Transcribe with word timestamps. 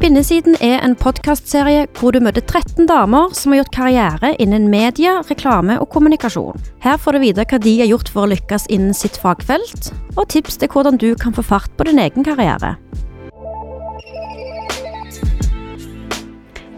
Spinnesiden 0.00 0.54
er 0.64 0.78
en 0.80 0.94
podkastserie 0.96 1.82
hvor 1.98 2.14
du 2.16 2.22
møter 2.24 2.40
13 2.40 2.86
damer 2.88 3.34
som 3.36 3.52
har 3.52 3.58
gjort 3.58 3.74
karriere 3.74 4.30
innen 4.40 4.70
media, 4.72 5.18
reklame 5.28 5.76
og 5.76 5.90
kommunikasjon. 5.92 6.56
Her 6.80 6.96
får 6.96 7.18
du 7.18 7.20
vite 7.20 7.44
hva 7.44 7.58
de 7.60 7.74
har 7.82 7.90
gjort 7.90 8.08
for 8.08 8.24
å 8.24 8.30
lykkes 8.32 8.64
innen 8.72 8.96
sitt 8.96 9.20
fagfelt, 9.20 9.90
og 10.16 10.30
tips 10.32 10.56
til 10.56 10.72
hvordan 10.72 10.96
du 10.96 11.10
kan 11.20 11.36
få 11.36 11.44
fart 11.44 11.68
på 11.76 11.84
din 11.84 12.00
egen 12.00 12.24
karriere. 12.24 12.78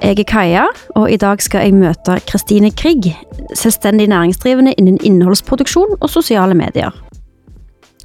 Jeg 0.02 0.18
er 0.18 0.26
Kaja, 0.26 0.66
og 0.98 1.06
i 1.06 1.22
dag 1.22 1.46
skal 1.46 1.68
jeg 1.68 1.78
møte 1.78 2.18
Kristine 2.26 2.74
Krigg, 2.74 3.12
selvstendig 3.54 4.10
næringsdrivende 4.10 4.74
innen 4.82 4.98
innholdsproduksjon 4.98 6.00
og 6.00 6.08
sosiale 6.10 6.58
medier. 6.58 6.90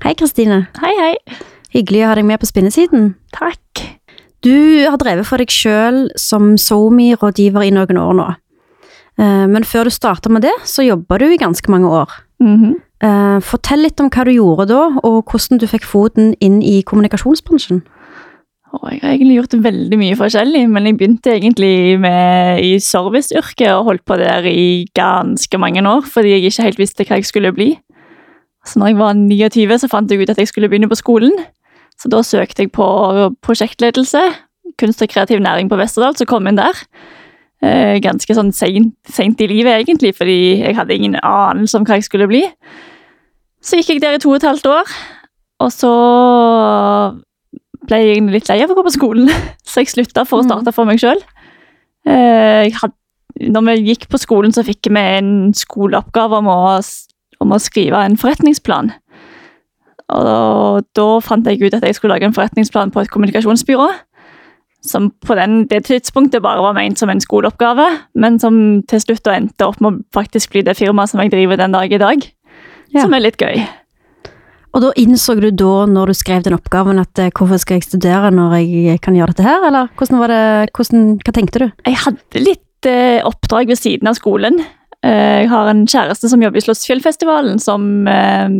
Hei, 0.05 0.13
Kristine. 0.13 0.67
Hei, 0.77 0.93
hei. 1.01 1.13
Hyggelig 1.73 2.05
å 2.05 2.11
ha 2.13 2.19
deg 2.21 2.29
med 2.29 2.45
på 2.45 2.53
Spinnesiden. 2.53 3.15
Takk. 3.33 3.96
Du 4.47 4.85
har 4.87 4.97
drevet 5.01 5.27
for 5.27 5.41
deg 5.41 5.51
sjøl 5.51 6.05
som 6.19 6.53
SoMe-rådgiver 6.61 7.65
i 7.67 7.73
noen 7.75 7.99
år 7.99 8.13
nå. 8.15 8.27
Eh, 9.19 9.45
Men 9.51 9.65
før 9.67 9.89
du 9.89 9.91
starta 9.91 10.29
med 10.31 10.45
det, 10.45 10.53
så 10.63 10.85
jobba 10.85 11.19
du 11.19 11.25
i 11.27 11.41
ganske 11.41 11.67
mange 11.73 11.89
år. 11.89 12.13
Eh, 13.03 13.39
Fortell 13.43 13.83
litt 13.83 13.99
om 13.99 14.09
hva 14.13 14.23
du 14.25 14.31
gjorde 14.31 14.69
da, 14.71 14.83
og 15.03 15.25
hvordan 15.25 15.59
du 15.59 15.67
fikk 15.67 15.83
foten 15.85 16.35
inn 16.39 16.61
i 16.61 16.81
kommunikasjonsbransjen. 16.81 17.83
Jeg 18.91 18.99
har 19.01 19.13
egentlig 19.15 19.37
gjort 19.39 19.55
veldig 19.63 19.97
mye 19.97 20.15
forskjellig, 20.19 20.63
men 20.69 20.85
jeg 20.85 20.97
begynte 20.99 21.31
egentlig 21.33 21.99
med, 21.99 22.59
i 22.61 22.77
serviceyrket 22.83 23.71
og 23.73 23.85
holdt 23.89 24.05
på 24.05 24.17
der 24.19 24.45
i 24.45 24.85
ganske 24.93 25.57
mange 25.57 25.81
år, 25.81 26.03
fordi 26.05 26.35
jeg 26.35 26.51
ikke 26.51 26.65
helt 26.67 26.81
visste 26.81 27.05
hva 27.07 27.17
jeg 27.17 27.25
skulle 27.25 27.53
bli. 27.55 27.69
Så 28.67 28.79
når 28.79 28.91
jeg 28.91 28.97
var 28.99 29.13
29, 29.15 29.79
så 29.79 29.87
fant 29.89 30.11
jeg 30.11 30.21
ut 30.21 30.29
at 30.29 30.37
jeg 30.37 30.51
skulle 30.51 30.69
begynne 30.69 30.91
på 30.91 30.99
skolen. 30.99 31.31
Så 31.97 32.09
da 32.13 32.21
søkte 32.25 32.65
jeg 32.65 32.73
på 32.75 32.87
prosjektledelse, 33.45 34.21
kunst 34.77 35.01
og 35.01 35.09
kreativ 35.09 35.39
næring 35.41 35.69
på 35.71 35.79
Vesterdal, 35.79 36.17
så 36.17 36.27
kom 36.29 36.45
jeg 36.45 36.53
inn 36.53 36.59
der. 36.59 36.81
Eh, 37.65 37.97
ganske 38.03 38.35
sånn 38.37 38.51
sent, 38.53 38.93
sent 39.09 39.41
i 39.41 39.47
livet, 39.49 39.79
egentlig, 39.81 40.13
fordi 40.17 40.61
jeg 40.61 40.77
hadde 40.77 40.93
ingen 40.93 41.17
anelse 41.25 41.79
om 41.79 41.87
hva 41.87 41.97
jeg 41.97 42.05
skulle 42.05 42.29
bli. 42.29 42.43
Så 43.65 43.79
gikk 43.79 43.95
jeg 43.95 44.03
der 44.03 44.19
i 44.19 44.21
to 44.21 44.29
og 44.29 44.37
et 44.37 44.45
halvt 44.45 44.69
år, 44.69 44.93
og 45.65 45.73
så 45.73 45.93
ble 47.87 48.01
jeg 48.03 48.27
litt 48.29 48.51
lei 48.51 48.59
av 48.61 48.71
å 48.73 48.77
gå 48.77 48.85
på 48.85 48.93
skolen, 48.93 49.31
så 49.67 49.81
jeg 49.81 49.95
slutta 49.95 50.27
for 50.27 50.43
å 50.43 50.47
starte 50.47 50.75
for 50.75 50.89
meg 50.89 51.01
sjøl. 51.01 51.23
Når 53.37 53.65
vi 53.67 53.75
gikk 53.89 54.07
på 54.11 54.21
skolen, 54.21 54.53
så 54.53 54.63
fikk 54.65 54.89
vi 54.93 55.01
en 55.17 55.33
skoleoppgave 55.57 56.39
om 56.43 56.47
å, 56.53 56.61
om 57.43 57.53
å 57.53 57.59
skrive 57.61 58.05
en 58.05 58.17
forretningsplan. 58.21 58.93
Og 60.15 60.85
da 60.95 61.07
fant 61.23 61.47
jeg 61.47 61.59
ut 61.59 61.75
at 61.75 61.83
jeg 61.83 61.97
skulle 61.97 62.15
lage 62.15 62.27
en 62.29 62.35
forretningsplan 62.35 62.93
på 62.93 63.03
et 63.03 63.11
kommunikasjonsbyrå. 63.11 63.89
Som 64.87 65.09
på 65.25 65.35
den, 65.35 65.65
det 65.67 65.83
tidspunktet 65.89 66.43
bare 66.45 66.61
var 66.63 66.77
ment 66.77 66.99
som 66.99 67.09
en 67.11 67.19
skoleoppgave, 67.19 67.87
men 68.15 68.37
som 68.39 68.83
til 68.87 69.01
slutt 69.03 69.27
endte 69.33 69.67
opp 69.67 69.81
med 69.83 69.89
å 69.97 70.05
faktisk 70.15 70.53
bli 70.53 70.63
det 70.63 70.77
firmaet 70.79 71.11
som 71.11 71.19
jeg 71.23 71.33
driver 71.33 71.59
den 71.59 71.75
dag 71.75 71.91
i 71.91 71.99
dag. 71.99 72.23
Ja. 72.93 73.03
Som 73.03 73.17
er 73.17 73.25
litt 73.25 73.41
gøy. 73.41 73.65
Og 74.77 74.83
da 74.83 74.93
innså 74.99 75.33
du 75.39 75.49
da, 75.49 75.73
når 75.89 76.11
du 76.11 76.15
skrev 76.19 76.43
den 76.45 76.55
oppgaven, 76.55 77.01
at 77.01 77.19
eh, 77.19 77.31
hvorfor 77.33 77.59
skal 77.59 77.79
jeg 77.79 77.87
studere 77.87 78.29
når 78.31 78.59
jeg 78.61 79.01
kan 79.03 79.15
gjøre 79.17 79.33
dette 79.33 79.47
her, 79.47 79.63
eller 79.67 79.89
hvordan 79.97 80.21
var 80.21 80.31
det, 80.31 80.41
hvordan, 80.77 81.05
hva 81.23 81.33
tenkte 81.35 81.63
du? 81.63 81.67
Jeg 81.87 82.01
hadde 82.03 82.43
litt 82.43 82.89
eh, 82.89 83.19
oppdrag 83.25 83.71
ved 83.71 83.79
siden 83.81 84.11
av 84.11 84.19
skolen. 84.19 84.61
Eh, 85.01 85.43
jeg 85.43 85.49
har 85.51 85.71
en 85.71 85.87
kjæreste 85.89 86.29
som 86.29 86.43
jobber 86.43 86.61
i 86.61 86.65
Slottsfjellfestivalen, 86.67 87.57
som 87.63 88.07
eh, 88.11 88.53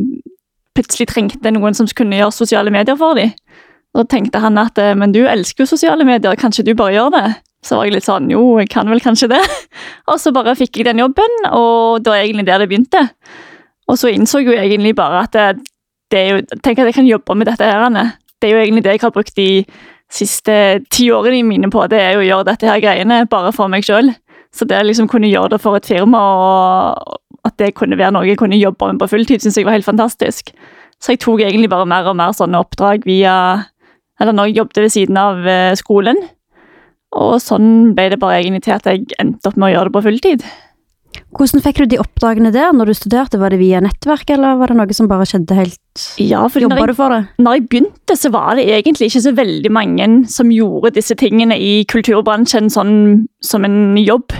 plutselig 0.78 1.10
trengte 1.12 1.52
noen 1.54 1.76
som 1.78 1.90
kunne 1.98 2.20
gjøre 2.20 2.36
sosiale 2.36 2.74
medier 2.74 2.98
for 3.00 3.18
dem. 3.18 3.34
Da 3.98 4.06
tenkte 4.06 4.42
han 4.44 4.60
at 4.62 4.78
eh, 4.82 4.96
men 4.98 5.16
du 5.16 5.24
elsker 5.26 5.66
jo 5.66 5.72
sosiale 5.74 6.06
medier, 6.08 6.38
kanskje 6.40 6.68
du 6.68 6.74
bare 6.78 6.96
gjør 6.96 7.12
det? 7.16 7.26
Så 7.66 7.80
var 7.80 7.88
jeg 7.88 7.98
litt 7.98 8.06
sånn 8.06 8.30
jo, 8.32 8.44
jeg 8.62 8.70
kan 8.72 8.90
vel 8.92 9.02
kanskje 9.04 9.32
det. 9.32 9.42
Og 10.12 10.22
så 10.22 10.32
bare 10.36 10.56
fikk 10.60 10.80
jeg 10.80 10.88
den 10.88 11.02
jobben, 11.02 11.42
og 11.50 12.04
det 12.04 12.14
var 12.14 12.22
egentlig 12.22 12.46
der 12.48 12.62
det 12.62 12.70
begynte. 12.70 13.02
Og 13.88 13.98
så 14.00 14.12
innså 14.14 14.44
jeg 14.44 14.52
jo 14.52 14.56
egentlig 14.56 14.94
bare 14.96 15.26
at 15.26 15.34
det, 15.36 15.48
det 16.12 16.20
er 16.22 16.30
jo, 16.30 16.60
tenk 16.64 16.80
at 16.80 16.92
jeg 16.92 16.98
kan 17.00 17.10
jobbe 17.10 17.36
med 17.40 17.50
dette 17.50 17.68
her. 17.68 18.14
Det 18.38 18.50
er 18.50 18.54
jo 18.54 18.62
egentlig 18.62 18.84
det 18.86 18.96
jeg 18.96 19.04
har 19.04 19.16
brukt 19.16 19.36
de 19.36 19.50
siste 20.14 20.54
ti 20.94 21.10
årene 21.12 21.44
mine 21.44 21.70
på, 21.72 21.84
det 21.92 22.00
er 22.00 22.16
jo 22.16 22.24
å 22.24 22.28
gjøre 22.28 22.48
dette 22.52 22.70
her 22.70 22.80
greiene 22.84 23.26
bare 23.32 23.52
for 23.56 23.72
meg 23.72 23.84
sjøl. 23.88 24.14
Så 24.56 24.68
det 24.68 24.80
å 24.80 24.86
liksom 24.88 25.10
kunne 25.12 25.30
gjøre 25.30 25.56
det 25.56 25.62
for 25.64 25.80
et 25.80 25.88
firma, 25.88 26.22
og 26.22 27.18
at 27.48 27.58
det 27.62 27.74
kunne 27.78 27.98
være 28.00 28.14
noe 28.16 28.28
jeg 28.28 28.40
kunne 28.40 28.60
jobbe 28.60 28.92
med 28.92 29.02
på 29.02 29.10
fulltid, 29.16 29.42
syntes 29.44 29.58
jeg 29.60 29.68
var 29.68 29.78
helt 29.78 29.88
fantastisk. 29.88 30.54
Så 31.02 31.14
jeg 31.14 31.22
tok 31.24 31.44
egentlig 31.46 31.70
bare 31.72 31.88
mer 31.90 32.08
og 32.10 32.18
mer 32.18 32.34
sånne 32.34 32.60
oppdrag 32.64 33.04
via 33.06 33.34
Eller 34.18 34.34
når 34.34 34.48
jeg 34.50 34.56
jobbet 34.58 34.80
ved 34.82 34.90
siden 34.90 35.18
av 35.22 35.44
eh, 35.46 35.76
skolen. 35.78 36.18
Og 37.18 37.36
sånn 37.42 37.94
ble 37.94 38.08
det 38.10 38.18
bare 38.22 38.40
egentlig 38.42 38.64
til 38.66 38.74
at 38.74 38.88
jeg 38.90 39.04
endte 39.22 39.46
opp 39.52 39.60
med 39.62 39.70
å 39.70 39.76
gjøre 39.76 39.92
det 39.92 39.94
på 39.94 40.02
fulltid. 40.08 40.46
Hvordan 41.38 41.62
fikk 41.64 41.80
du 41.84 41.92
de 41.92 42.00
oppdragene 42.02 42.50
der 42.54 42.74
når 42.74 42.90
du 42.90 42.96
studerte? 42.98 43.38
Var 43.42 43.54
det 43.54 43.60
via 43.62 43.80
nettverk, 43.84 44.30
eller 44.34 44.58
var 44.60 44.72
det 44.72 44.78
noe 44.80 44.96
som 44.98 45.10
bare 45.10 45.26
skjedde 45.30 45.58
helt 45.58 46.04
Ja, 46.22 46.44
fordi 46.50 46.70
når 46.70 46.82
jeg 46.82 46.90
du 46.92 46.98
for 46.98 47.14
det? 47.14 47.22
når 47.42 47.58
jeg 47.58 47.66
begynte, 47.70 48.18
så 48.18 48.32
var 48.34 48.58
det 48.58 48.66
egentlig 48.74 49.10
ikke 49.12 49.24
så 49.28 49.34
veldig 49.38 49.72
mange 49.74 50.10
som 50.34 50.52
gjorde 50.54 50.96
disse 50.98 51.18
tingene 51.20 51.58
i 51.62 51.84
kulturbransjen 51.90 52.72
sånn 52.74 52.96
som 53.44 53.66
en 53.68 53.98
jobb. 54.02 54.34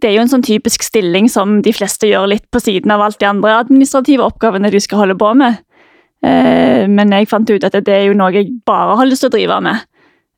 Det 0.00 0.10
er 0.10 0.18
jo 0.18 0.24
en 0.26 0.28
sånn 0.28 0.44
typisk 0.44 0.82
stilling 0.84 1.28
som 1.32 1.62
de 1.64 1.72
fleste 1.72 2.08
gjør 2.10 2.28
litt 2.28 2.44
på 2.52 2.60
siden 2.60 2.92
av 2.92 3.00
alt 3.00 3.18
de 3.22 3.28
andre 3.30 3.54
administrative 3.62 4.24
oppgavene 4.26 4.70
de 4.70 4.80
skal 4.84 5.04
holde 5.04 5.16
på 5.16 5.32
med. 5.34 5.62
Eh, 6.24 6.86
Men 6.88 7.12
jeg 7.12 7.28
fant 7.28 7.48
ut 7.50 7.64
at 7.64 7.72
det 7.72 7.88
er 7.94 8.06
jo 8.10 8.16
noe 8.18 8.32
jeg 8.34 8.50
bare 8.66 8.96
har 8.96 9.08
lyst 9.08 9.24
til 9.24 9.30
å 9.30 9.36
drive 9.36 9.60
med. 9.64 9.86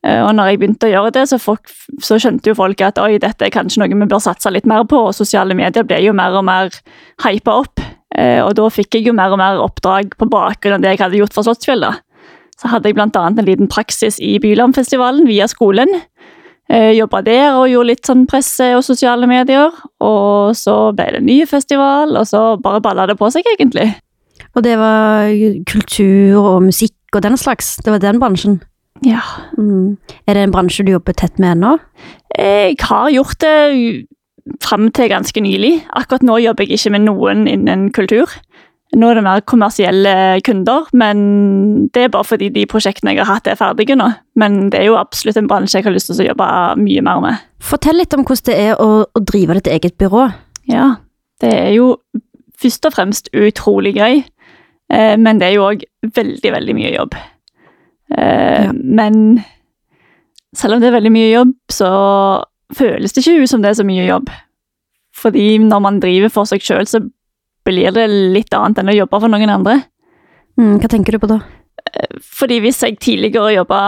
Eh, 0.05 0.21
Og 0.23 0.33
når 0.35 0.51
jeg 0.51 0.59
begynte 0.59 0.87
å 0.87 0.93
gjøre 0.93 1.11
det, 1.11 1.27
så, 1.27 1.39
folk, 1.39 1.67
så 1.99 2.15
skjønte 2.15 2.47
jo 2.47 2.55
folk 2.55 2.81
at 2.81 2.97
oi, 3.03 3.17
dette 3.17 3.45
er 3.45 3.51
kanskje 3.51 3.83
noe 3.83 3.91
vi 3.91 4.07
bør 4.07 4.23
satse 4.23 4.51
litt 4.51 4.65
mer 4.65 4.85
på, 4.87 4.95
og 5.09 5.15
sosiale 5.15 5.53
medier 5.53 5.83
ble 5.83 5.99
jo 6.05 6.13
mer 6.13 6.31
og 6.39 6.45
mer 6.45 6.69
hypa 7.25 7.59
opp. 7.65 7.79
Eh, 8.15 8.39
Og 8.43 8.55
da 8.55 8.69
fikk 8.69 8.95
jeg 8.95 9.07
jo 9.07 9.13
mer 9.13 9.31
og 9.31 9.37
mer 9.39 9.59
oppdrag 9.59 10.15
på 10.17 10.29
bakgrunn 10.29 10.79
av 10.79 10.81
det 10.81 10.95
jeg 10.95 11.03
hadde 11.03 11.19
gjort 11.19 11.33
for 11.33 11.43
Slottsfjell. 11.43 11.81
da. 11.81 11.97
Så 12.59 12.67
hadde 12.67 12.89
jeg 12.89 12.97
annet 12.99 13.39
en 13.39 13.45
liten 13.45 13.67
praksis 13.67 14.19
i 14.19 14.37
Bylarmfestivalen 14.39 15.25
via 15.27 15.47
skolen. 15.47 15.87
Eh, 16.69 16.91
Jobba 16.93 17.23
der 17.25 17.55
og 17.57 17.69
gjorde 17.71 17.89
litt 17.89 18.05
sånn 18.05 18.27
presse 18.29 18.67
og 18.77 18.83
sosiale 18.85 19.29
medier. 19.29 19.73
Og 20.05 20.55
så 20.57 20.75
ble 20.95 21.07
det 21.15 21.23
ny 21.25 21.41
festival, 21.49 22.15
og 22.19 22.27
så 22.29 22.43
bare 22.61 22.83
balla 22.85 23.07
det 23.09 23.17
på 23.19 23.29
seg, 23.33 23.47
egentlig. 23.55 23.89
Og 24.55 24.63
det 24.65 24.75
var 24.79 25.29
kultur 25.69 26.39
og 26.39 26.63
musikk 26.67 26.95
og 27.15 27.23
den 27.25 27.37
slags? 27.37 27.77
Det 27.83 27.93
var 27.93 28.01
den 28.03 28.19
bransjen? 28.21 28.59
Ja. 29.05 29.21
Mm. 29.57 29.97
Er 30.27 30.35
det 30.35 30.43
en 30.43 30.53
bransje 30.53 30.85
du 30.85 30.91
jobber 30.93 31.15
tett 31.17 31.39
med 31.39 31.57
ennå? 31.57 31.77
Jeg 32.37 32.77
har 32.81 33.09
gjort 33.13 33.39
det 33.41 34.05
fram 34.63 34.89
til 34.91 35.09
ganske 35.09 35.41
nylig. 35.41 35.79
Akkurat 35.97 36.25
nå 36.25 36.39
jobber 36.43 36.65
jeg 36.65 36.79
ikke 36.79 36.93
med 36.97 37.05
noen 37.07 37.47
innen 37.49 37.89
kultur. 37.95 38.29
Nå 38.97 39.09
er 39.11 39.19
det 39.19 39.23
mer 39.23 39.41
kommersielle 39.45 40.11
kunder, 40.41 40.87
men 40.97 41.19
det 41.93 42.07
er 42.07 42.13
bare 42.13 42.25
fordi 42.25 42.47
de 42.55 42.63
prosjektene 42.65 43.11
jeg 43.13 43.21
har 43.21 43.35
hatt, 43.35 43.45
er 43.51 43.59
ferdige 43.59 43.93
nå. 43.99 44.07
Men 44.39 44.71
det 44.73 44.79
er 44.79 44.87
jo 44.89 44.95
absolutt 44.97 45.37
en 45.37 45.49
bransje 45.51 45.77
jeg 45.77 45.85
har 45.85 45.93
lyst 45.93 46.09
til 46.09 46.23
å 46.23 46.29
jobbe 46.31 46.47
mye 46.81 47.03
mer 47.05 47.21
med. 47.21 47.43
Fortell 47.61 47.99
litt 48.01 48.15
om 48.17 48.23
hvordan 48.25 48.47
det 48.49 48.57
er 48.63 48.81
å, 48.81 48.87
å 49.05 49.21
drive 49.21 49.59
ditt 49.59 49.69
eget 49.75 49.97
byrå. 50.01 50.23
Ja, 50.73 50.87
det 51.43 51.51
er 51.53 51.69
jo 51.75 51.91
først 52.59 52.89
og 52.89 52.95
fremst 52.97 53.29
utrolig 53.37 53.93
gøy, 53.99 54.23
eh, 54.89 55.13
men 55.21 55.37
det 55.39 55.51
er 55.51 55.55
jo 55.59 55.67
òg 55.69 55.85
veldig, 56.17 56.55
veldig 56.57 56.77
mye 56.81 56.95
jobb. 56.95 57.13
Eh, 58.17 58.65
Ja. 58.65 58.71
Men 58.73 59.43
selv 60.57 60.73
om 60.75 60.81
det 60.81 60.89
er 60.89 60.97
veldig 60.97 61.11
mye 61.13 61.29
jobb, 61.29 61.53
så 61.71 61.89
føles 62.73 63.13
det 63.13 63.21
ikke 63.21 63.43
ut 63.43 63.49
som 63.53 63.61
det 63.61 63.69
er 63.69 63.77
så 63.79 63.85
mye 63.85 64.07
jobb. 64.09 64.33
Fordi 65.15 65.57
når 65.61 65.79
man 65.85 65.99
driver 66.01 66.29
for 66.33 66.49
seg 66.49 66.61
sjøl, 66.65 66.87
så 66.89 67.03
blir 67.67 67.93
det 67.95 68.05
litt 68.09 68.53
annet 68.55 68.81
enn 68.81 68.91
å 68.93 68.99
jobbe 69.01 69.19
for 69.21 69.31
noen 69.31 69.53
andre. 69.53 69.79
Mm, 70.59 70.77
hva 70.81 70.91
tenker 70.91 71.15
du 71.15 71.21
på 71.21 71.31
da? 71.31 71.39
Fordi 72.39 72.59
hvis 72.63 72.81
jeg 72.83 72.99
tidligere 73.01 73.55
jobba 73.55 73.79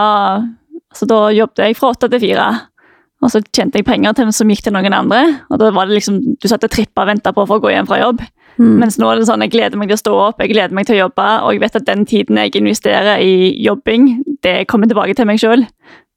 altså 0.92 1.06
Da 1.08 1.18
jobbet 1.32 1.60
jeg 1.62 1.76
fra 1.78 1.92
åtte 1.92 2.08
til 2.12 2.20
fire. 2.20 2.46
Og 3.22 3.30
så 3.32 3.40
tjente 3.54 3.78
jeg 3.78 3.86
penger 3.86 4.16
til 4.18 4.32
som 4.34 4.50
gikk 4.50 4.64
til 4.66 4.74
noen 4.74 4.92
andre. 4.92 5.22
Og 5.48 5.60
da 5.62 5.70
var 5.72 5.88
det 5.88 6.00
liksom, 6.00 6.18
Du 6.36 6.48
satt 6.50 6.64
og 6.66 6.72
trippa 6.72 7.04
og 7.04 7.12
venta 7.12 7.32
på 7.32 7.46
for 7.48 7.60
å 7.60 7.64
gå 7.64 7.72
hjem 7.72 7.88
fra 7.88 8.00
jobb. 8.02 8.20
Mm. 8.58 8.74
Mens 8.82 8.98
nå 9.00 9.08
er 9.08 9.20
det 9.20 9.28
sånn, 9.30 9.40
jeg 9.46 9.54
gleder 9.54 9.80
meg 9.80 9.88
til 9.88 9.96
å 9.96 10.02
stå 10.02 10.14
opp, 10.26 10.42
jeg 10.42 10.52
gleder 10.52 10.76
meg 10.76 10.84
til 10.84 10.98
å 10.98 11.04
jobbe, 11.06 11.28
og 11.40 11.54
jeg 11.54 11.62
vet 11.62 11.78
at 11.78 11.86
den 11.88 12.02
tiden 12.08 12.36
jeg 12.36 12.52
investerer 12.60 13.22
i 13.24 13.52
jobbing, 13.64 14.10
det 14.44 14.66
kommer 14.68 14.90
tilbake 14.90 15.16
til 15.16 15.28
meg 15.30 15.40
sjøl. 15.40 15.64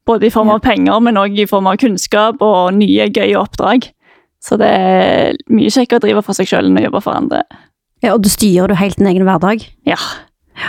Både 0.06 0.28
i 0.28 0.34
form 0.34 0.52
av 0.54 0.60
penger, 0.66 1.00
men 1.02 1.18
òg 1.18 1.40
i 1.40 1.48
form 1.50 1.70
av 1.72 1.80
kunnskap 1.82 2.44
og 2.44 2.76
nye, 2.76 3.08
gøye 3.08 3.40
oppdrag. 3.40 3.88
Så 4.46 4.60
det 4.62 4.70
er 4.70 5.40
mye 5.50 5.72
kjekkere 5.74 5.98
å 6.02 6.06
drive 6.06 6.22
for 6.26 6.38
seg 6.38 6.50
sjøl 6.52 6.70
enn 6.70 6.78
å 6.78 6.86
jobbe 6.86 7.02
for 7.02 7.18
andre. 7.18 7.42
Ja, 8.04 8.14
og 8.14 8.22
du 8.26 8.30
styrer 8.30 8.70
du 8.70 8.76
helt 8.78 9.00
din 9.00 9.10
egen 9.10 9.26
hverdag? 9.26 9.64
Ja, 9.90 9.98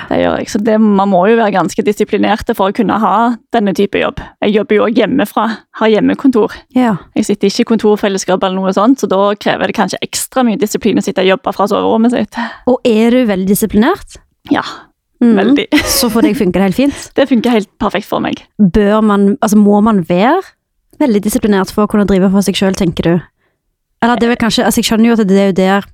det 0.08 0.17
gjør 0.23 0.38
jeg. 0.40 0.49
Så 0.50 0.61
det, 0.64 0.78
man 0.81 1.11
må 1.12 1.20
jo 1.28 1.37
være 1.37 1.52
ganske 1.58 1.84
disiplinerte 1.84 2.55
for 2.56 2.73
å 2.73 2.76
kunne 2.76 2.96
ha 3.02 3.12
denne 3.55 3.75
type 3.76 4.00
jobb. 4.00 4.23
Jeg 4.43 4.55
jobber 4.56 4.78
jo 4.78 4.87
òg 4.87 4.96
hjemmefra, 5.02 5.44
har 5.82 5.93
hjemmekontor. 5.93 6.56
Ja. 6.75 6.94
Jeg 7.19 7.28
sitter 7.28 7.50
ikke 7.52 7.67
i 7.67 7.70
kontorfellesskap 7.75 8.43
eller 8.46 8.56
noe 8.62 8.73
sånt, 8.75 9.02
så 9.02 9.11
da 9.12 9.20
krever 9.38 9.69
det 9.70 9.76
kanskje 9.76 10.00
ekstra 10.06 10.46
mye 10.46 10.58
disiplin 10.62 10.99
å 11.02 11.05
sitte 11.05 11.23
og 11.26 11.34
jobbe 11.34 11.55
fra 11.58 11.69
soverommet 11.70 12.17
sitt. 12.17 12.40
Og 12.70 12.81
er 12.88 13.12
du 13.12 13.25
veldig 13.28 13.50
disiplinert? 13.52 14.20
Ja, 14.52 14.64
Mm. 15.17 15.32
Veldig. 15.38 15.62
Så 15.99 16.11
for 16.12 16.20
deg 16.20 16.37
funker 16.37 16.61
det 16.61 16.67
helt 16.67 16.76
fint? 16.76 17.05
Det 17.17 17.25
funker 17.31 17.55
helt 17.55 17.70
perfekt 17.81 18.05
for 18.05 18.20
meg. 18.20 18.43
Bør 18.61 19.00
man, 19.00 19.31
altså 19.40 19.56
må 19.56 19.78
man 19.81 20.02
være 20.05 20.43
veldig 21.00 21.23
disiplinert 21.25 21.73
for 21.73 21.87
å 21.87 21.88
kunne 21.88 22.05
drive 22.08 22.28
for 22.34 22.44
seg 22.44 22.58
sjøl, 22.58 22.76
tenker 22.76 23.08
du? 23.08 23.14
Eller 24.06 24.20
det 24.20 24.29
er 24.29 24.35
vel 24.37 24.38
kanskje, 24.38 24.62
altså 24.62 24.79
jeg 24.79 24.87
skjønner 24.87 25.08
jo 25.11 25.17
at 25.17 25.26
det 25.26 25.38
er 25.43 25.49
jo 25.50 25.56
der 25.58 25.87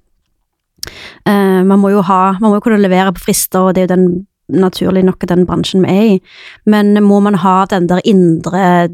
uh, 1.24 1.62
Man 1.64 1.80
må 1.80 1.94
jo 1.94 2.02
ha, 2.04 2.34
man 2.42 2.50
må 2.50 2.58
jo 2.58 2.66
kunne 2.66 2.82
levere 2.82 3.14
på 3.16 3.24
frister, 3.30 3.70
og 3.70 3.74
det 3.74 3.82
er 3.82 3.88
jo 3.88 3.94
den 3.94 4.06
naturlig 4.52 5.00
nok 5.06 5.24
den 5.30 5.46
bransjen 5.48 5.86
vi 5.86 5.92
er 5.94 6.08
i, 6.10 6.18
men 6.68 6.92
må 7.00 7.22
man 7.24 7.38
ha 7.40 7.62
den 7.70 7.88
der 7.88 8.02
indre 8.04 8.90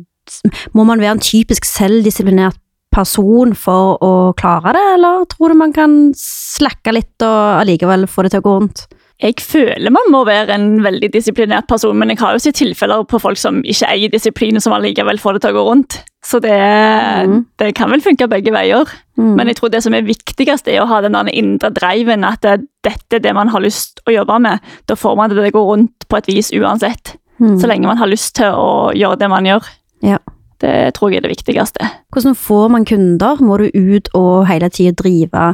Må 0.77 0.85
man 0.87 1.03
være 1.03 1.17
en 1.17 1.25
typisk 1.25 1.67
selvdisiplinert 1.67 2.61
person 2.95 3.57
for 3.59 3.99
å 4.05 4.13
klare 4.39 4.73
det, 4.77 4.85
eller 4.95 5.27
tror 5.33 5.53
du 5.53 5.59
man 5.59 5.75
kan 5.75 5.97
slakke 6.17 6.95
litt 6.95 7.27
og 7.27 7.63
allikevel 7.65 8.07
få 8.09 8.25
det 8.25 8.37
til 8.37 8.45
å 8.45 8.47
gå 8.47 8.55
rundt? 8.61 8.87
Jeg 9.19 9.35
føler 9.43 9.91
man 9.91 10.13
må 10.15 10.21
være 10.29 10.55
en 10.55 10.77
veldig 10.85 11.09
disiplinert 11.11 11.67
person, 11.67 11.97
men 11.99 12.13
jeg 12.13 12.21
har 12.21 12.37
jo 12.37 12.43
sett 12.43 12.61
tilfeller 12.61 13.03
på 13.11 13.19
folk 13.19 13.41
som 13.41 13.59
ikke 13.67 13.89
eier 13.91 14.13
disiplin, 14.13 14.61
som 14.63 14.77
allikevel 14.77 15.19
får 15.19 15.37
det 15.37 15.43
til 15.43 15.57
å 15.57 15.59
gå 15.59 15.65
rundt. 15.67 15.97
Så 16.23 16.39
det, 16.43 16.55
mm. 16.55 17.41
det 17.59 17.73
kan 17.79 17.91
vel 17.91 18.05
funke 18.05 18.29
begge 18.31 18.55
veier. 18.55 18.87
Mm. 19.19 19.33
Men 19.41 19.51
jeg 19.51 19.59
tror 19.59 19.73
det 19.75 19.83
som 19.83 19.97
er 19.97 20.07
viktigst, 20.07 20.71
er 20.71 20.85
å 20.85 20.89
ha 20.91 21.01
den 21.03 21.19
indre 21.33 21.73
driven, 21.75 22.27
at 22.29 22.47
det, 22.47 22.61
dette 22.87 23.19
er 23.19 23.27
det 23.27 23.35
man 23.35 23.51
har 23.51 23.65
lyst 23.65 24.05
å 24.07 24.15
jobbe 24.15 24.39
med. 24.45 24.63
Da 24.87 24.95
får 24.99 25.19
man 25.19 25.33
det 25.33 25.41
til 25.41 25.51
å 25.51 25.57
gå 25.59 25.67
rundt 25.73 26.07
på 26.07 26.21
et 26.21 26.31
vis 26.31 26.55
uansett. 26.55 27.17
Mm. 27.43 27.57
Så 27.59 27.71
lenge 27.71 27.91
man 27.91 27.99
har 27.99 28.11
lyst 28.11 28.37
til 28.39 28.55
å 28.55 28.91
gjøre 28.95 29.19
det 29.19 29.31
man 29.35 29.51
gjør. 29.51 29.67
Ja. 30.07 30.23
Det 30.59 30.95
tror 30.97 31.13
jeg 31.13 31.21
er 31.21 31.29
det 31.29 31.37
viktigste. 31.37 31.87
Hvordan 32.11 32.35
får 32.35 32.71
man 32.75 32.87
kunder? 32.89 33.43
Må 33.45 33.61
du 33.61 33.69
ut 33.71 34.09
og 34.19 34.49
hele 34.51 34.71
tida 34.75 34.95
drive 34.99 35.53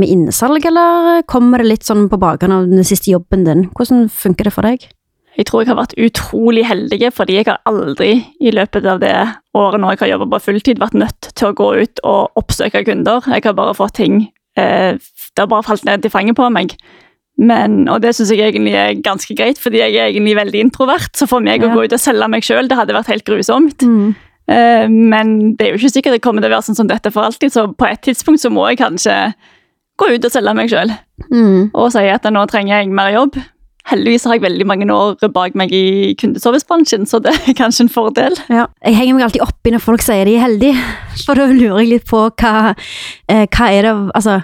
med 0.00 0.10
innsalg, 0.10 0.64
eller 0.66 1.22
kommer 1.30 1.62
det 1.62 1.68
litt 1.68 1.86
sånn 1.86 2.08
på 2.10 2.18
bakgrunn 2.18 2.56
av 2.56 2.70
den 2.70 2.86
siste 2.86 3.12
jobben 3.12 3.46
din? 3.46 3.68
Hvordan 3.76 4.08
funker 4.10 4.48
det 4.48 4.54
for 4.56 4.66
deg? 4.66 4.88
Jeg 5.38 5.46
tror 5.46 5.62
jeg 5.62 5.70
har 5.70 5.78
vært 5.78 5.94
utrolig 6.00 6.64
heldig, 6.66 7.12
fordi 7.14 7.36
jeg 7.38 7.46
har 7.46 7.60
aldri 7.70 8.10
i 8.42 8.50
løpet 8.52 8.86
av 8.90 8.98
det 9.02 9.14
året 9.56 9.80
når 9.80 9.94
jeg 9.94 10.02
har 10.02 10.10
jobba 10.16 10.26
på 10.34 10.42
fulltid, 10.48 10.80
vært 10.82 10.98
nødt 10.98 11.30
til 11.30 11.48
å 11.48 11.56
gå 11.56 11.68
ut 11.80 12.02
og 12.02 12.40
oppsøke 12.40 12.82
kunder. 12.88 13.22
Jeg 13.30 13.46
har 13.46 13.54
bare 13.56 13.76
fått 13.78 13.96
ting 14.00 14.24
eh, 14.58 14.98
Det 14.98 15.38
har 15.38 15.48
bare 15.50 15.64
falt 15.68 15.86
ned 15.86 16.04
i 16.04 16.12
fanget 16.12 16.36
på 16.36 16.50
meg. 16.50 16.74
Men, 17.40 17.86
og 17.88 18.02
det 18.04 18.12
syns 18.16 18.34
jeg 18.34 18.50
egentlig 18.50 18.74
er 18.76 18.98
ganske 19.00 19.34
greit, 19.38 19.60
fordi 19.62 19.80
jeg 19.80 19.94
er 19.96 20.10
egentlig 20.10 20.34
veldig 20.36 20.64
introvert. 20.66 21.14
Så 21.16 21.30
for 21.30 21.40
meg 21.44 21.62
ja. 21.62 21.70
å 21.70 21.78
gå 21.78 21.86
ut 21.86 21.94
og 21.96 22.02
selge 22.02 22.28
meg 22.28 22.44
sjøl, 22.44 22.68
det 22.68 22.76
hadde 22.76 22.96
vært 22.98 23.12
helt 23.14 23.24
grusomt. 23.24 23.86
Mm. 23.86 24.10
Eh, 24.50 24.88
men 24.90 25.54
det 25.56 25.66
er 25.66 25.72
jo 25.74 25.80
ikke 25.80 25.94
sikkert 25.94 26.18
det 26.18 26.24
kommer 26.24 26.42
til 26.42 26.50
å 26.50 26.56
være 26.56 26.66
sånn 26.66 26.80
som 26.82 26.90
dette 26.90 27.12
for 27.14 27.28
alltid, 27.28 27.54
så 27.54 27.68
på 27.70 27.86
et 27.86 28.02
tidspunkt 28.06 28.42
så 28.42 28.50
må 28.52 28.66
jeg 28.70 28.80
kanskje 28.82 29.16
gå 30.00 30.10
ut 30.14 30.26
og 30.26 30.34
selge 30.34 30.54
meg 30.56 30.70
sjøl. 30.72 30.92
Mm. 31.28 31.70
Og 31.70 31.90
si 31.94 32.06
at 32.10 32.26
nå 32.32 32.44
trenger 32.50 32.80
jeg 32.80 32.94
mer 32.94 33.12
jobb. 33.14 33.36
Heldigvis 33.90 34.26
har 34.28 34.36
jeg 34.36 34.44
veldig 34.44 34.66
mange 34.68 34.86
år 34.92 35.30
bak 35.34 35.54
meg 35.58 35.72
i 35.74 36.14
kundeservicebransjen, 36.20 37.06
så 37.08 37.20
det 37.22 37.32
er 37.34 37.56
kanskje 37.58 37.86
en 37.86 37.92
fordel. 37.92 38.36
Ja. 38.52 38.66
Jeg 38.84 38.98
henger 38.98 39.16
meg 39.16 39.28
alltid 39.28 39.44
opp 39.44 39.66
i 39.66 39.74
når 39.74 39.84
folk 39.84 40.04
sier 40.04 40.28
de 40.28 40.36
er 40.38 40.44
heldige, 40.44 40.88
for 41.24 41.38
da 41.38 41.46
lurer 41.50 41.80
jeg 41.82 41.92
litt 41.94 42.10
på 42.10 42.26
hva, 42.28 42.74
eh, 43.30 43.46
hva 43.46 43.70
er 43.70 43.88
det 43.88 43.94
Altså, 44.18 44.40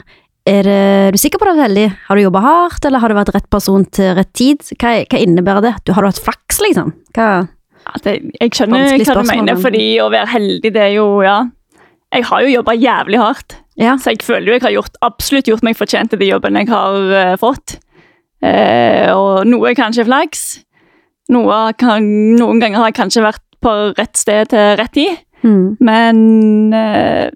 er, 0.47 0.63
det, 0.63 0.75
er, 0.79 1.11
du 1.15 1.19
sikker 1.19 1.43
på 1.43 1.49
at 1.49 1.57
du 1.57 1.59
er 1.59 1.67
heldig? 1.67 1.87
Har 2.07 2.17
du 2.17 2.23
jobba 2.23 2.43
hardt, 2.45 2.87
eller 2.87 3.03
har 3.03 3.11
du 3.11 3.19
vært 3.19 3.35
rett 3.35 3.49
person 3.51 3.85
til 3.91 4.15
rett 4.15 4.33
tid? 4.39 4.63
Hva, 4.79 5.01
hva 5.03 5.21
innebærer 5.21 5.65
det? 5.65 5.75
Du, 5.85 5.93
har 5.97 6.07
du 6.07 6.11
hatt 6.13 6.23
flaks, 6.23 6.63
liksom? 6.63 6.95
Hva 7.17 7.31
det, 8.05 8.17
jeg 8.41 8.53
skjønner 8.55 8.97
hva 8.97 9.15
du 9.21 9.29
mener, 9.31 9.61
fordi 9.61 9.85
å 10.03 10.11
være 10.13 10.33
heldig, 10.35 10.73
det 10.75 10.83
er 10.89 10.97
jo 10.99 11.07
Ja. 11.27 11.45
Jeg 12.15 12.23
har 12.29 12.45
jo 12.45 12.49
jobba 12.49 12.73
jævlig 12.79 13.19
hardt, 13.19 13.57
ja. 13.77 13.97
så 13.99 14.13
jeg 14.15 14.23
føler 14.23 14.47
jo 14.47 14.55
jeg 14.55 14.63
har 14.63 14.75
gjort, 14.77 14.95
absolutt 15.05 15.49
gjort 15.51 15.65
meg 15.67 15.75
fortjent 15.77 16.13
til 16.13 16.21
de 16.23 16.29
jobbene 16.31 16.63
jeg 16.63 16.71
har 16.71 16.95
uh, 17.11 17.33
fått. 17.41 17.75
Uh, 18.41 19.11
og 19.11 19.49
noe 19.51 19.73
er 19.73 19.77
kanskje 19.77 20.07
flaks. 20.07 20.45
Noe 21.35 21.59
kan, 21.77 22.07
noen 22.39 22.63
ganger 22.63 22.79
har 22.79 22.93
jeg 22.93 22.99
kanskje 23.01 23.25
vært 23.27 23.43
på 23.61 23.75
rett 23.99 24.17
sted 24.17 24.53
til 24.55 24.77
rett 24.79 24.95
tid. 24.95 25.19
Mm. 25.43 25.77
Men 25.83 26.23
uh, 26.79 27.27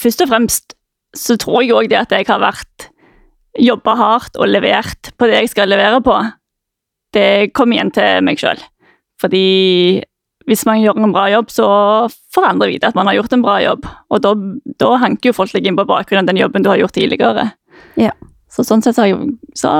først 0.00 0.24
og 0.24 0.30
fremst 0.30 0.78
så 1.18 1.36
tror 1.42 1.64
jeg 1.64 1.74
òg 1.74 1.90
det 1.90 1.98
at 2.04 2.14
jeg 2.14 2.30
har 2.30 2.40
vært 2.42 2.90
jobba 3.58 3.96
hardt 3.98 4.38
og 4.38 4.48
levert 4.48 5.10
på 5.18 5.26
det 5.26 5.42
jeg 5.42 5.54
skal 5.56 5.70
levere 5.70 5.98
på. 6.06 6.16
Det 7.14 7.50
kommer 7.56 7.76
igjen 7.76 7.90
til 7.94 8.22
meg 8.26 8.38
sjøl. 8.38 8.60
Fordi 9.20 10.02
hvis 10.48 10.64
man 10.66 10.80
gjør 10.82 10.98
en 10.98 11.14
bra 11.14 11.26
jobb, 11.30 11.50
så 11.52 11.66
får 12.34 12.48
andre 12.48 12.70
vite 12.72 12.88
at 12.88 12.96
man 12.98 13.06
har 13.10 13.18
gjort 13.20 13.36
en 13.36 13.44
bra 13.44 13.58
jobb. 13.62 13.86
Og 14.10 14.22
da, 14.24 14.34
da 14.82 14.94
hanker 15.02 15.30
jo 15.30 15.36
folk 15.36 15.52
deg 15.54 15.68
inn 15.68 15.78
på 15.78 15.86
bakgrunn 15.88 16.24
av 16.24 16.30
den 16.30 16.40
jobben 16.40 16.64
du 16.64 16.70
har 16.72 16.80
gjort 16.80 16.96
tidligere. 16.96 17.50
Ja. 18.00 18.14
Så 18.50 18.64
sånn 18.66 18.82
sett 18.82 18.98
så 18.98 19.06
har 19.06 19.28
så 19.58 19.74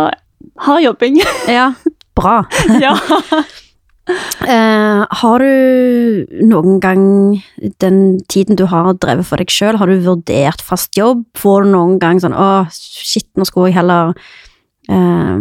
har 0.67 0.85
jobbing. 0.85 1.19
Ja, 1.49 1.73
bra. 2.17 2.45
ja. 2.85 2.95
Uh, 4.11 5.07
har 5.07 5.43
du 5.43 6.45
noen 6.47 6.81
gang, 6.83 7.03
den 7.83 7.99
tiden 8.31 8.59
du 8.59 8.65
har 8.71 8.93
drevet 8.99 9.29
for 9.29 9.43
deg 9.43 9.53
sjøl, 9.53 9.79
har 9.79 9.91
du 9.91 10.01
vurdert 10.07 10.63
fast 10.65 10.99
jobb? 10.99 11.23
Får 11.39 11.67
du 11.67 11.75
noen 11.75 11.99
gang 12.03 12.23
sånn 12.23 12.35
'Å, 12.35 12.67
shit, 12.75 13.29
nå 13.39 13.47
skulle 13.47 13.71
jeg 13.71 13.79
heller 13.79 14.15
uh, 14.91 15.39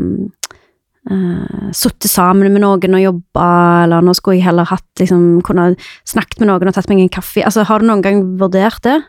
uh, 1.11 1.69
sittet 1.75 2.09
sammen 2.11 2.53
med 2.53 2.63
noen 2.63 2.97
og 2.97 3.05
jobba, 3.05 3.47
eller 3.85 4.05
nå 4.05 4.15
skulle 4.17 4.39
jeg 4.39 4.47
heller 4.47 4.69
hatt 4.69 5.01
liksom, 5.01 5.39
kunne 5.45 5.71
snakket 6.07 6.41
med 6.41 6.51
noen 6.51 6.71
og 6.71 6.75
tatt 6.77 6.89
meg 6.91 7.03
en 7.03 7.15
kaffe. 7.19 7.43
Altså, 7.45 7.65
har 7.67 7.81
du 7.81 7.89
noen 7.89 8.03
gang 8.05 8.21
vurdert 8.41 8.83
det? 8.85 8.99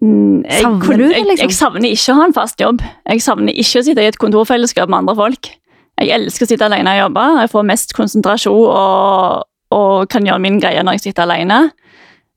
Mm, 0.00 0.44
jeg, 0.46 0.62
savner 0.62 0.96
du 0.96 1.04
det, 1.08 1.22
liksom? 1.26 1.30
Jeg, 1.30 1.38
jeg, 1.42 1.56
savner 1.58 1.94
ikke 1.94 2.12
å 2.12 2.18
ha 2.20 2.26
en 2.28 2.36
fast 2.36 2.62
jobb. 2.62 2.84
Jeg 3.10 3.24
savner 3.24 3.56
ikke 3.58 3.82
å 3.82 3.86
sitte 3.86 4.04
i 4.04 4.10
et 4.10 4.20
kontorfellesskap 4.20 4.90
med 4.90 5.02
andre 5.02 5.16
folk. 5.18 5.52
Jeg 6.00 6.12
elsker 6.16 6.46
å 6.46 6.50
sitte 6.52 6.68
alene 6.70 6.94
og 6.94 7.02
jobbe. 7.04 7.24
Jeg 7.42 7.52
får 7.52 7.66
mest 7.68 7.96
konsentrasjon 7.96 8.60
og, 8.70 9.48
og 9.76 9.94
kan 10.12 10.26
gjøre 10.26 10.42
min 10.42 10.60
greie 10.62 10.84
når 10.86 10.96
jeg 10.98 11.10
sitter 11.10 11.26
alene. 11.26 11.64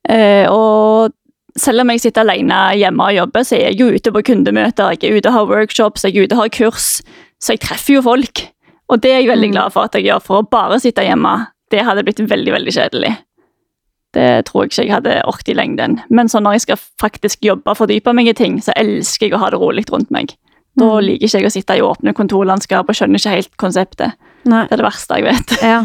Uh, 0.04 0.46
og 0.52 1.14
selv 1.60 1.84
om 1.84 1.92
jeg 1.94 2.02
sitter 2.04 2.26
alene 2.26 2.58
hjemme 2.80 3.08
og 3.08 3.16
jobber, 3.16 3.46
så 3.46 3.56
er 3.56 3.70
jeg 3.70 3.80
jo 3.80 3.92
ute 3.94 4.12
på 4.12 4.24
kundemøter, 4.32 4.96
jeg 4.96 5.06
er 5.08 5.20
ute 5.20 5.30
og 5.30 5.38
har 5.38 5.52
workshops, 5.52 6.04
jeg 6.04 6.18
er 6.18 6.26
ute 6.26 6.36
og 6.36 6.42
har 6.42 6.54
kurs. 6.58 6.90
Så 7.44 7.58
jeg 7.58 7.64
treffer 7.66 7.98
jo 7.98 8.06
folk. 8.06 8.46
Og 8.92 9.02
det 9.04 9.12
er 9.12 9.22
jeg 9.22 9.32
veldig 9.32 9.50
mm. 9.52 9.56
glad 9.56 9.76
for 9.76 9.88
at 9.88 9.98
jeg 9.98 10.08
gjør, 10.08 10.24
for 10.24 10.40
å 10.40 10.48
bare 10.48 10.80
sitte 10.80 11.04
hjemme. 11.06 11.34
Det 11.72 11.84
hadde 11.84 12.04
blitt 12.06 12.22
veldig, 12.24 12.54
veldig 12.56 12.74
kjedelig. 12.76 13.14
Det 14.14 14.28
tror 14.46 14.64
jeg 14.64 14.72
ikke 14.72 14.84
jeg 14.86 14.94
hadde 14.94 15.18
orket 15.26 15.50
i 15.50 15.58
lengden. 15.58 15.98
Men 16.14 16.30
så 16.30 16.40
når 16.44 16.58
jeg 16.58 16.66
skal 16.68 16.82
faktisk 17.02 17.46
jobbe 17.46 17.74
og 17.74 17.80
fordype 17.80 18.14
meg 18.14 18.30
i 18.30 18.36
ting, 18.38 18.60
så 18.62 18.76
elsker 18.78 19.28
jeg 19.28 19.38
å 19.38 19.42
ha 19.42 19.50
det 19.50 19.60
rolig 19.62 19.86
rundt 19.90 20.14
meg. 20.14 20.36
Da 20.78 20.90
mm. 20.90 21.06
liker 21.08 21.30
ikke 21.30 21.42
jeg 21.42 21.50
å 21.50 21.54
sitte 21.54 21.78
i 21.78 21.86
åpne 21.86 22.14
kontorlandskap 22.18 22.90
og 22.90 22.98
skjønner 22.98 23.22
ikke 23.22 23.36
helt 23.38 23.54
konseptet. 23.62 24.20
Nei. 24.50 24.66
Det 24.68 24.76
er 24.76 24.84
det 24.84 24.88
verste 24.88 25.20
jeg 25.20 25.30
vet. 25.30 25.56
Ja. 25.64 25.82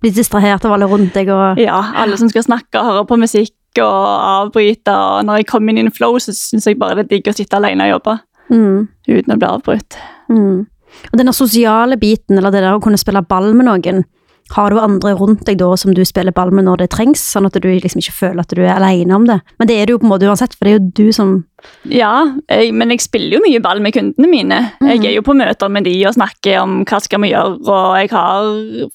Bli 0.00 0.12
distrahert 0.16 0.64
av 0.64 0.72
alle 0.76 0.88
rundt 0.88 1.12
deg 1.16 1.28
og 1.32 1.58
Ja, 1.60 1.76
alle 2.00 2.16
som 2.16 2.30
skal 2.32 2.46
snakke 2.46 2.80
og 2.80 2.88
høre 2.88 3.06
på 3.08 3.18
musikk 3.20 3.80
og 3.80 4.04
avbryte. 4.16 4.92
Og 4.92 5.26
når 5.28 5.42
jeg 5.42 5.50
kommer 5.50 5.72
inn 5.72 5.82
i 5.82 5.84
en 5.86 5.94
flow, 5.94 6.16
så 6.20 6.32
syns 6.36 6.68
jeg 6.68 6.78
bare 6.80 6.96
det 6.98 7.06
er 7.06 7.10
digg 7.14 7.28
å 7.28 7.36
sitte 7.36 7.60
alene 7.60 7.88
og 7.88 7.98
jobbe. 7.98 8.16
Mm. 8.50 8.78
Uten 9.10 9.34
å 9.34 9.38
bli 9.38 9.50
avbrutt. 9.50 9.98
Mm. 10.32 10.64
Og 11.10 11.20
denne 11.20 11.34
sosiale 11.36 11.98
biten, 12.00 12.38
eller 12.38 12.54
det 12.54 12.64
der 12.64 12.76
å 12.76 12.82
kunne 12.82 13.00
spille 13.00 13.22
ball 13.26 13.52
med 13.56 13.68
noen, 13.70 14.04
har 14.50 14.72
du 14.72 14.80
andre 14.82 15.12
rundt 15.14 15.44
deg 15.46 15.60
da 15.60 15.68
som 15.78 15.92
du 15.94 16.00
spiller 16.06 16.34
ball 16.34 16.50
med 16.54 16.66
når 16.66 16.82
det 16.82 16.88
trengs, 16.94 17.22
sånn 17.34 17.46
at 17.46 17.54
du 17.54 17.68
liksom 17.70 18.02
ikke 18.02 18.16
føler 18.16 18.42
at 18.42 18.54
du 18.56 18.62
er 18.64 18.72
alene 18.74 19.14
om 19.14 19.26
det? 19.28 19.38
Men 19.60 19.70
det 19.70 19.76
er 19.78 19.86
det 19.86 19.94
jo 19.94 20.00
på 20.02 20.08
en 20.08 20.12
måte 20.12 20.26
uansett, 20.26 20.56
for 20.56 20.66
det 20.66 20.72
er 20.72 20.78
jo 20.78 20.90
du 20.98 21.14
som 21.14 21.32
Ja, 21.86 22.32
jeg, 22.50 22.72
men 22.74 22.90
jeg 22.90 23.04
spiller 23.04 23.36
jo 23.36 23.42
mye 23.44 23.60
ball 23.62 23.82
med 23.84 23.94
kundene 23.94 24.30
mine. 24.30 24.60
Mm. 24.80 24.88
Jeg 24.90 25.04
er 25.12 25.14
jo 25.18 25.24
på 25.26 25.36
møter 25.38 25.70
med 25.70 25.86
de 25.86 25.94
og 26.08 26.16
snakker 26.16 26.58
om 26.64 26.80
hva 26.88 27.00
skal 27.04 27.22
vi 27.22 27.30
gjøre, 27.30 27.60
og 27.62 28.00
jeg 28.00 28.10
har 28.14 28.50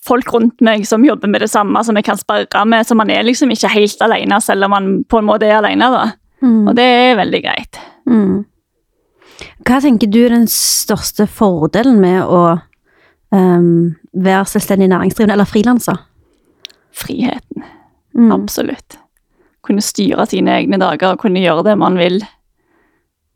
folk 0.08 0.34
rundt 0.36 0.66
meg 0.66 0.84
som 0.90 1.06
jobber 1.08 1.32
med 1.32 1.46
det 1.46 1.52
samme, 1.54 1.84
som 1.88 1.96
jeg 1.96 2.10
kan 2.10 2.20
sparre 2.20 2.66
med, 2.68 2.88
så 2.88 2.98
man 3.00 3.14
er 3.14 3.24
liksom 3.28 3.54
ikke 3.56 3.72
helt 3.78 4.04
alene, 4.04 4.42
selv 4.44 4.68
om 4.68 4.76
man 4.76 4.92
på 5.08 5.22
en 5.22 5.30
måte 5.30 5.48
er 5.48 5.62
alene, 5.62 5.92
da. 5.94 6.10
Mm. 6.44 6.66
Og 6.68 6.76
det 6.76 6.90
er 7.00 7.22
veldig 7.22 7.42
greit. 7.46 7.80
Mm. 8.10 8.44
Hva 9.66 9.82
tenker 9.84 10.10
du 10.12 10.22
er 10.24 10.36
den 10.36 10.48
største 10.52 11.28
fordelen 11.28 12.00
med 12.04 12.22
å 12.24 12.42
um, 13.36 13.96
være 14.14 14.46
selvstendig 14.52 14.90
næringsdrivende 14.92 15.36
eller 15.38 15.50
frilanser? 15.50 16.00
Friheten. 16.96 17.66
Mm. 18.16 18.32
Absolutt. 18.32 19.00
Kunne 19.66 19.84
styre 19.84 20.28
sine 20.30 20.56
egne 20.62 20.80
dager 20.80 21.14
og 21.14 21.24
kunne 21.24 21.44
gjøre 21.44 21.66
det 21.68 21.78
man 21.82 22.00
vil. 22.00 22.22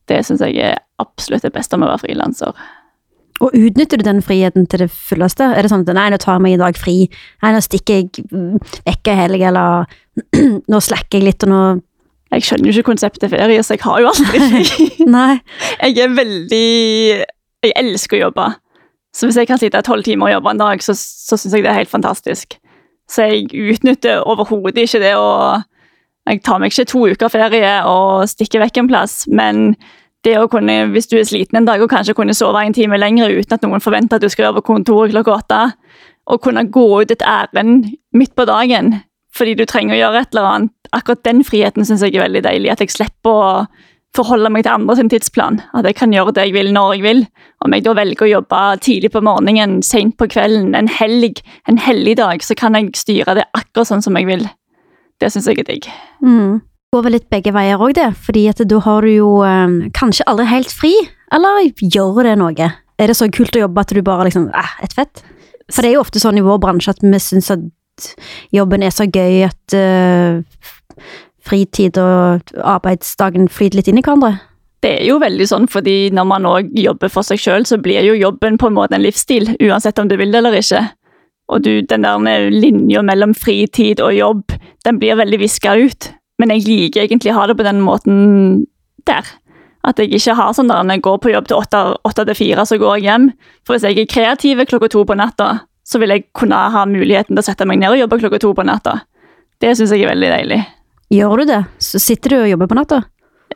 Det 0.10 0.22
syns 0.26 0.44
jeg 0.46 0.60
er 0.72 0.80
absolutt 1.02 1.46
det 1.46 1.54
beste 1.56 1.78
med 1.78 1.90
å 1.90 1.94
være 1.94 2.06
frilanser. 2.08 2.54
Og 3.40 3.56
utnytter 3.56 4.00
du 4.00 4.04
den 4.04 4.24
friheten 4.24 4.66
til 4.68 4.84
det 4.84 4.90
fulleste? 4.92 5.48
Er 5.56 5.64
det 5.64 5.72
sånn 5.72 5.86
at 5.88 5.96
nei, 5.96 6.10
nå 6.12 6.20
tar 6.20 6.36
jeg 6.36 6.44
meg 6.44 6.58
i 6.58 6.60
dag 6.60 6.80
fri, 6.80 6.96
nei, 7.44 7.52
nå 7.56 7.62
stikker 7.64 8.02
jeg 8.02 8.26
vekk 8.88 9.12
en 9.12 9.22
helg, 9.22 9.46
eller 9.52 9.94
nå 10.72 10.82
slacker 10.84 11.20
jeg 11.20 11.28
litt, 11.30 11.46
og 11.48 11.54
nå 11.54 11.62
jeg 12.30 12.46
skjønner 12.46 12.70
jo 12.70 12.78
ikke 12.78 12.92
konseptet 12.92 13.32
ferie, 13.32 13.62
så 13.66 13.74
jeg 13.74 13.84
har 13.84 14.02
jo 14.04 14.10
aldri 14.12 14.42
fri. 14.50 14.90
Jeg 15.82 16.04
er 16.04 16.16
veldig 16.16 16.66
Jeg 17.66 17.76
elsker 17.76 18.20
å 18.20 18.26
jobbe. 18.28 18.50
Så 19.16 19.26
hvis 19.28 19.40
jeg 19.42 19.50
kan 19.50 19.60
sitte 19.60 19.82
tolv 19.84 20.06
timer 20.06 20.30
og 20.30 20.36
jobbe 20.38 20.52
en 20.54 20.62
dag, 20.62 20.84
så, 20.86 20.94
så 20.96 21.38
syns 21.40 21.56
jeg 21.58 21.66
det 21.66 21.72
er 21.72 21.82
helt 21.82 21.92
fantastisk. 21.92 22.60
Så 23.10 23.26
jeg 23.26 23.50
utnytter 23.74 24.22
overhodet 24.30 24.86
ikke 24.86 25.02
det 25.02 25.16
å 25.18 25.30
Jeg 26.30 26.44
tar 26.46 26.60
meg 26.62 26.70
ikke 26.70 26.86
to 26.92 27.08
uker 27.10 27.32
ferie 27.34 27.72
og 27.90 28.28
stikker 28.30 28.62
vekk 28.62 28.84
en 28.84 28.90
plass, 28.92 29.24
men 29.26 29.74
det 30.28 30.36
å 30.38 30.50
kunne, 30.52 30.76
hvis 30.94 31.08
du 31.10 31.16
er 31.18 31.26
sliten 31.26 31.58
en 31.58 31.66
dag 31.66 31.82
og 31.82 31.90
kanskje 31.90 32.14
kunne 32.14 32.36
sove 32.38 32.62
en 32.62 32.76
time 32.76 33.00
lenger 33.00 33.32
uten 33.34 33.56
at 33.56 33.64
noen 33.66 33.82
forventer 33.82 34.20
at 34.20 34.26
du 34.26 34.30
skal 34.30 34.50
være 34.50 34.60
på 34.60 34.68
kontoret 34.76 35.16
klokka 35.16 35.40
åtte, 35.40 35.62
og 36.30 36.42
kunne 36.44 36.68
gå 36.70 36.86
ut 37.02 37.12
et 37.16 37.26
ærend 37.26 37.88
midt 38.14 38.36
på 38.38 38.46
dagen 38.46 39.00
fordi 39.36 39.56
du 39.58 39.66
trenger 39.70 39.96
å 39.96 40.00
gjøre 40.00 40.24
et 40.24 40.34
eller 40.34 40.50
annet, 40.50 40.76
akkurat 40.96 41.24
den 41.28 41.44
friheten 41.46 41.86
syns 41.86 42.04
jeg 42.06 42.18
er 42.18 42.26
veldig 42.26 42.44
deilig. 42.48 42.72
At 42.74 42.84
jeg 42.84 42.94
slipper 42.94 43.42
å 43.46 43.50
forholde 44.18 44.50
meg 44.50 44.66
til 44.66 44.74
andre 44.74 44.96
sin 44.98 45.12
tidsplan. 45.12 45.60
At 45.78 45.86
jeg 45.86 46.00
kan 46.00 46.14
gjøre 46.16 46.34
det 46.36 46.48
jeg 46.48 46.56
vil 46.56 46.72
når 46.74 46.96
jeg 46.96 47.06
vil. 47.06 47.26
Om 47.66 47.76
jeg 47.76 47.86
da 47.86 47.94
velger 48.00 48.26
å 48.26 48.32
jobbe 48.32 48.62
tidlig 48.86 49.12
på 49.14 49.22
morgenen, 49.26 49.84
sent 49.86 50.18
på 50.18 50.30
kvelden, 50.32 50.74
en 50.78 50.90
helg, 50.90 51.44
en 51.70 51.78
helligdag, 51.78 52.42
så 52.46 52.58
kan 52.58 52.78
jeg 52.78 52.96
styre 52.98 53.38
det 53.38 53.46
akkurat 53.54 53.92
sånn 53.92 54.06
som 54.06 54.18
jeg 54.18 54.30
vil. 54.32 54.48
Det 55.22 55.30
syns 55.30 55.52
jeg 55.52 55.62
er 55.62 55.70
digg. 55.70 55.92
Mm 56.26 56.62
går 56.94 57.06
vel 57.06 57.16
litt 57.18 57.30
begge 57.30 57.54
veier 57.54 57.82
òg, 57.82 57.94
det. 57.98 58.10
Fordi 58.26 58.46
at 58.50 58.62
da 58.66 58.82
har 58.86 59.06
du 59.06 59.12
jo 59.14 59.32
um, 59.46 59.82
kanskje 59.96 60.26
aldri 60.30 60.48
helt 60.50 60.74
fri. 60.74 60.94
Eller 61.36 61.68
gjør 61.78 62.24
det 62.26 62.38
noe? 62.42 62.70
Er 63.00 63.12
det 63.12 63.18
så 63.18 63.30
kult 63.32 63.56
å 63.56 63.66
jobbe 63.66 63.84
at 63.84 63.94
du 63.94 64.02
bare 64.06 64.26
liksom 64.28 64.50
eh, 64.50 64.72
et 64.84 64.96
fett? 64.98 65.22
For 65.70 65.86
det 65.86 65.92
er 65.92 66.00
jo 66.00 66.04
ofte 66.04 66.22
sånn 66.22 66.40
i 66.40 66.46
vår 66.46 66.58
bransje 66.64 66.96
at 66.96 67.04
vi 67.06 67.20
syns 67.22 67.52
at 67.54 67.62
jobben 68.56 68.84
er 68.86 68.94
så 68.96 69.08
gøy 69.10 69.46
at 69.48 69.76
uh, 69.76 70.42
fritid 71.46 71.98
og 72.02 72.54
arbeidsdagen 72.60 73.50
flyter 73.52 73.80
litt 73.80 73.90
inn 73.92 74.02
i 74.02 74.06
hverandre. 74.06 74.38
Det 74.80 74.94
er 75.02 75.10
jo 75.10 75.18
veldig 75.20 75.48
sånn, 75.50 75.68
fordi 75.68 76.08
når 76.16 76.28
man 76.30 76.48
òg 76.48 76.70
jobber 76.80 77.12
for 77.12 77.28
seg 77.28 77.42
sjøl, 77.42 77.66
så 77.68 77.80
blir 77.84 78.06
jo 78.06 78.16
jobben 78.16 78.56
på 78.60 78.70
en 78.70 78.78
måte 78.78 78.96
en 78.96 79.04
livsstil, 79.04 79.52
uansett 79.60 80.00
om 80.00 80.08
du 80.08 80.16
vil 80.20 80.32
det 80.32 80.40
eller 80.40 80.56
ikke. 80.56 80.86
Og 81.50 81.66
du, 81.66 81.72
den 81.82 82.06
der 82.06 82.48
linja 82.54 83.02
mellom 83.04 83.34
fritid 83.36 84.00
og 84.06 84.14
jobb, 84.16 84.56
den 84.86 85.00
blir 85.02 85.20
veldig 85.20 85.42
viska 85.42 85.76
ut. 85.82 86.12
Men 86.40 86.54
jeg 86.54 86.68
liker 86.68 87.04
egentlig 87.04 87.34
å 87.34 87.42
ha 87.42 87.48
det 87.50 87.58
på 87.60 87.66
den 87.68 87.82
måten 87.84 88.20
der. 89.10 89.28
At 89.88 90.00
jeg 90.00 90.14
ikke 90.16 90.36
har 90.38 90.54
sånn 90.56 90.70
der 90.72 90.86
når 90.86 91.00
jeg 91.00 91.06
går 91.08 91.18
på 91.24 91.34
jobb 91.34 91.50
til 91.50 91.60
åtte 91.60 92.26
til 92.30 92.38
fire, 92.38 92.66
så 92.68 92.78
går 92.80 93.00
jeg 93.00 93.10
hjem. 93.10 93.30
For 93.66 93.76
hvis 93.76 93.88
jeg 93.88 94.00
er 94.00 94.14
kreativ 94.14 94.64
klokka 94.70 94.92
to 94.94 95.04
på 95.08 95.18
natta, 95.20 95.50
så 95.90 96.02
vil 96.02 96.14
jeg 96.14 96.28
kunne 96.38 96.58
ha 96.74 96.84
muligheten 96.86 97.34
til 97.34 97.42
å 97.42 97.46
sette 97.46 97.66
meg 97.66 97.80
ned 97.82 97.96
og 97.96 98.04
jobbe 98.04 98.20
klokka 98.22 98.42
to 98.42 98.52
på 98.58 98.66
natta. 98.68 99.00
Det 99.60 99.72
syns 99.76 99.94
jeg 99.96 100.06
er 100.06 100.14
veldig 100.14 100.30
deilig. 100.32 100.60
Gjør 101.10 101.42
du 101.42 101.50
det? 101.50 101.64
Så 101.82 102.02
sitter 102.02 102.36
du 102.36 102.38
og 102.44 102.52
jobber 102.52 102.70
på 102.70 102.78
natta? 102.78 103.02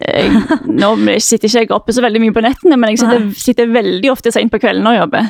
Jeg, 0.02 0.34
nå 0.66 0.90
sitter 1.22 1.46
ikke 1.46 1.62
jeg 1.62 1.72
oppe 1.75 1.94
så 1.94 2.02
veldig 2.02 2.22
mye 2.24 2.34
på 2.34 2.42
nettene, 2.42 2.80
men 2.82 2.94
jeg 2.94 3.04
sitter, 3.04 3.28
sitter 3.38 3.74
veldig 3.75 4.10
ofte 4.12 4.34
sent 4.34 4.52
på 4.52 4.60
kvelden 4.63 4.90
og 4.90 4.98
jobber. 4.98 5.30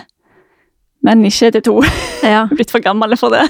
Men 1.03 1.25
ikke 1.27 1.51
til 1.57 1.65
to. 1.69 1.79
Ja. 2.23 2.45
Blitt 2.47 2.71
for 2.71 2.79
gammel 2.79 3.17
for 3.19 3.35
det. 3.35 3.49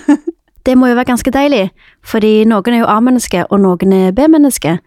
Det 0.66 0.74
må 0.80 0.88
jo 0.90 0.96
være 0.98 1.12
ganske 1.12 1.30
deilig, 1.30 1.68
fordi 2.02 2.40
noen 2.50 2.74
er 2.74 2.80
jo 2.82 2.90
A-menneske, 2.90 3.44
og 3.52 3.60
noen 3.62 3.94
er 3.94 4.16
B-menneske. 4.18 4.80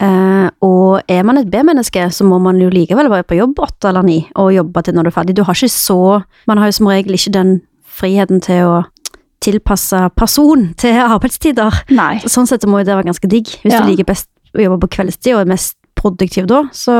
Uh, 0.00 0.48
og 0.64 1.04
er 1.12 1.26
man 1.28 1.42
et 1.42 1.50
B-menneske, 1.52 2.06
så 2.10 2.24
må 2.24 2.38
man 2.40 2.56
jo 2.62 2.70
likevel 2.72 3.10
være 3.12 3.26
på 3.28 3.36
jobb 3.36 3.60
åtte 3.66 3.90
eller 3.90 4.06
ni, 4.06 4.16
og 4.40 4.54
jobbe 4.54 4.82
til 4.86 4.96
når 4.96 5.04
du 5.04 5.10
er 5.10 5.16
ferdig. 5.18 5.36
Du 5.36 5.44
har 5.44 5.58
ikke 5.58 5.74
så 5.74 6.22
Man 6.48 6.58
har 6.58 6.72
jo 6.72 6.78
som 6.78 6.88
regel 6.88 7.18
ikke 7.18 7.34
den 7.36 7.52
friheten 7.94 8.42
til 8.44 8.68
å 8.68 8.76
tilpasse 9.44 9.98
person 10.16 10.70
til 10.80 10.98
arbeidstider. 11.04 11.82
Nei. 11.94 12.18
Sånn 12.24 12.48
sett 12.48 12.64
må 12.68 12.80
jo 12.80 12.88
det 12.88 12.96
være 12.96 13.10
ganske 13.10 13.30
digg. 13.30 13.50
Hvis 13.62 13.74
ja. 13.76 13.82
du 13.82 13.90
liker 13.90 14.08
best 14.08 14.30
å 14.54 14.62
jobbe 14.62 14.84
på 14.84 14.94
kveldstid 14.98 15.34
og 15.34 15.44
er 15.44 15.52
mest 15.52 15.76
produktiv 15.98 16.48
da, 16.50 16.62
så 16.74 16.94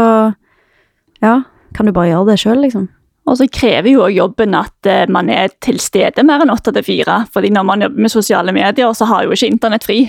ja, 1.25 1.39
kan 1.77 1.89
du 1.89 1.95
bare 1.95 2.13
gjøre 2.13 2.33
det 2.33 2.41
sjøl, 2.43 2.61
liksom. 2.65 2.89
Og 3.25 3.39
så 3.41 3.47
krever 3.49 3.89
jo 3.89 4.09
jobben 4.13 4.53
at 4.59 4.89
eh, 4.91 5.07
man 5.09 5.31
er 5.33 5.53
til 5.65 5.79
stede 5.81 6.27
mer 6.27 6.43
enn 6.45 6.53
åtte 6.53 6.75
til 6.77 6.85
fire. 6.85 7.23
fordi 7.33 7.51
når 7.55 7.65
man 7.65 7.87
jobber 7.87 8.05
med 8.05 8.13
sosiale 8.13 8.53
medier, 8.53 8.93
så 8.93 9.09
har 9.09 9.25
jo 9.25 9.33
ikke 9.33 9.49
internett 9.49 9.87
fri. 9.87 10.03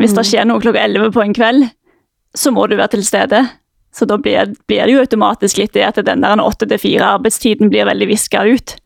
Hvis 0.00 0.16
det 0.16 0.24
mm. 0.24 0.28
skjer 0.32 0.48
noe 0.48 0.62
klokka 0.62 0.82
elleve 0.82 1.12
på 1.14 1.22
en 1.22 1.36
kveld, 1.36 1.68
så 2.34 2.50
må 2.50 2.66
du 2.66 2.76
være 2.76 2.96
til 2.96 3.04
stede. 3.06 3.44
Så 3.94 4.06
da 4.06 4.18
blir, 4.18 4.54
blir 4.70 4.86
det 4.86 4.94
jo 4.94 5.02
automatisk 5.02 5.58
litt 5.58 5.74
det 5.74 5.86
at 5.86 5.98
den 6.06 6.22
der 6.22 6.42
åtte 6.42 6.66
til 6.66 6.78
fire-arbeidstiden 6.78 7.70
blir 7.70 7.86
veldig 7.86 8.10
viska 8.10 8.44
ut. 8.50 8.76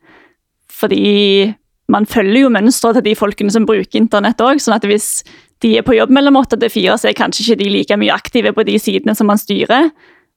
Fordi 0.75 1.53
man 1.91 2.07
følger 2.09 2.45
jo 2.45 2.51
mønsteret 2.53 2.99
til 2.99 3.05
de 3.05 3.15
folkene 3.17 3.53
som 3.53 3.67
bruker 3.67 3.99
internett 3.99 4.41
òg. 4.41 4.59
Sånn 4.61 4.75
at 4.77 4.85
hvis 4.89 5.23
de 5.63 5.75
er 5.79 5.85
på 5.85 5.95
jobb 5.95 6.11
mellom 6.13 6.39
åtte 6.41 6.57
til 6.59 6.71
fire, 6.73 6.97
så 6.99 7.09
er 7.09 7.17
kanskje 7.17 7.45
ikke 7.45 7.61
de 7.61 7.71
like 7.71 7.97
mye 8.01 8.13
aktive 8.15 8.53
på 8.55 8.65
de 8.67 8.77
sidene 8.81 9.15
som 9.17 9.29
man 9.29 9.41
styrer. 9.41 9.91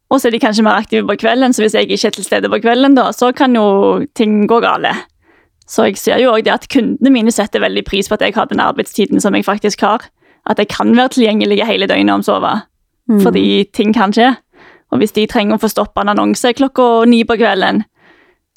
Og 0.08 0.20
så 0.20 0.28
er 0.28 0.36
de 0.36 0.40
kanskje 0.40 0.64
mer 0.64 0.78
aktive 0.80 1.04
på 1.08 1.18
kvelden, 1.20 1.52
så 1.52 1.64
hvis 1.64 1.74
jeg 1.76 1.88
ikke 1.88 2.06
er 2.08 2.16
til 2.16 2.24
stede 2.24 2.48
på 2.48 2.60
kvelden, 2.64 2.94
da, 2.96 3.10
så 3.12 3.32
kan 3.36 3.56
jo 3.56 4.04
ting 4.16 4.46
gå 4.48 4.60
gale. 4.64 4.94
Så 5.68 5.84
jeg 5.84 5.98
ser 6.00 6.22
jo 6.22 6.32
også 6.32 6.46
det 6.46 6.54
at 6.54 6.68
kundene 6.72 7.12
mine 7.12 7.32
setter 7.34 7.60
veldig 7.60 7.84
pris 7.84 8.08
på 8.08 8.16
at 8.16 8.24
jeg 8.24 8.36
har 8.36 8.48
den 8.48 8.62
arbeidstiden 8.64 9.20
som 9.20 9.36
jeg 9.36 9.44
faktisk 9.44 9.84
har. 9.84 10.06
At 10.48 10.60
jeg 10.62 10.70
kan 10.72 10.94
være 10.96 11.12
tilgjengelig 11.18 11.60
hele 11.68 11.88
døgnet 11.90 12.14
om 12.14 12.24
sove. 12.24 12.54
Mm. 13.08 13.20
Fordi 13.20 13.68
ting 13.76 13.92
kan 13.92 14.14
skje. 14.16 14.32
Og 14.92 15.02
hvis 15.02 15.12
de 15.12 15.26
trenger 15.28 15.58
å 15.58 15.60
få 15.60 15.68
stoppa 15.68 16.00
en 16.00 16.14
annonse 16.14 16.54
klokka 16.56 17.04
ni 17.04 17.20
på 17.28 17.36
kvelden, 17.36 17.82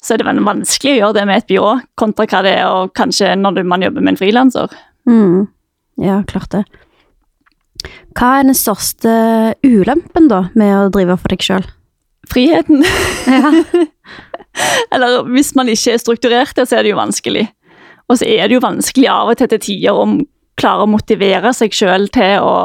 så 0.02 0.14
er 0.14 0.22
det 0.22 0.34
vanskelig 0.42 0.96
å 0.96 0.98
gjøre 0.98 1.16
det 1.20 1.26
med 1.28 1.40
et 1.40 1.50
byrå, 1.50 1.74
kontra 1.98 2.26
hva 2.26 2.40
det 2.44 2.56
er 2.58 2.66
og 2.66 2.94
kanskje 2.98 3.36
når 3.38 3.62
man 3.68 3.84
jobber 3.86 4.02
med 4.02 4.14
en 4.14 4.20
frilanser. 4.20 4.72
Mm. 5.08 5.46
Ja, 6.02 6.22
klart 6.26 6.50
det. 6.54 6.64
Hva 8.16 8.38
er 8.38 8.48
den 8.48 8.58
største 8.58 9.12
ulempen 9.64 10.28
da 10.30 10.46
med 10.58 10.74
å 10.74 10.90
drive 10.94 11.16
for 11.20 11.32
deg 11.32 11.46
sjøl? 11.46 11.66
Friheten. 12.30 12.84
Ja. 13.26 13.50
Eller 14.94 15.22
hvis 15.32 15.54
man 15.58 15.70
ikke 15.72 15.94
er 15.94 16.02
strukturert, 16.02 16.58
så 16.58 16.78
er 16.78 16.84
det 16.84 16.92
jo 16.92 17.00
vanskelig. 17.00 17.46
Og 18.10 18.18
så 18.20 18.28
er 18.28 18.48
det 18.48 18.58
jo 18.58 18.64
vanskelig 18.64 19.08
av 19.10 19.32
og 19.32 19.38
til 19.40 19.50
til 19.54 19.62
tider 19.64 19.96
å 19.96 20.06
klare 20.58 20.84
å 20.84 20.90
motivere 20.90 21.54
seg 21.56 21.74
sjøl 21.74 22.10
til 22.12 22.44
å 22.44 22.56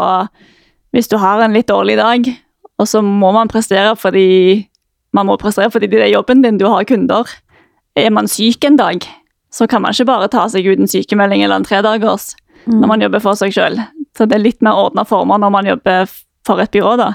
Hvis 0.96 1.10
du 1.12 1.18
har 1.20 1.42
en 1.44 1.54
litt 1.54 1.68
dårlig 1.68 1.98
dag, 2.00 2.28
og 2.80 2.88
så 2.88 3.02
må 3.04 3.34
man 3.36 3.50
prestere 3.52 3.92
fordi 4.00 4.68
man 5.18 5.30
må 5.30 5.38
prestere 5.42 5.72
fordi 5.74 5.90
det 5.92 6.04
er 6.06 6.14
jobben 6.14 6.44
din, 6.46 6.60
du 6.62 6.68
har 6.70 6.86
kunder. 6.88 7.30
Er 7.98 8.14
man 8.14 8.30
syk 8.30 8.66
en 8.68 8.78
dag, 8.80 9.06
så 9.54 9.68
kan 9.70 9.82
man 9.82 9.96
ikke 9.96 10.10
bare 10.12 10.30
ta 10.32 10.46
seg 10.52 10.68
ut 10.68 10.80
en 10.80 10.90
sykemelding 10.90 11.44
eller 11.44 11.60
en 11.60 11.68
tredagers 11.68 12.36
mm. 12.68 12.78
når 12.78 12.92
man 12.92 13.06
jobber 13.06 13.24
for 13.24 13.40
seg 13.40 13.56
sjøl. 13.56 13.80
Så 14.18 14.30
det 14.30 14.38
er 14.38 14.46
litt 14.46 14.64
mer 14.66 14.78
ordna 14.78 15.06
former 15.08 15.42
når 15.42 15.54
man 15.54 15.70
jobber 15.70 16.10
for 16.48 16.62
et 16.64 16.74
byrå, 16.74 16.96
da. 17.00 17.12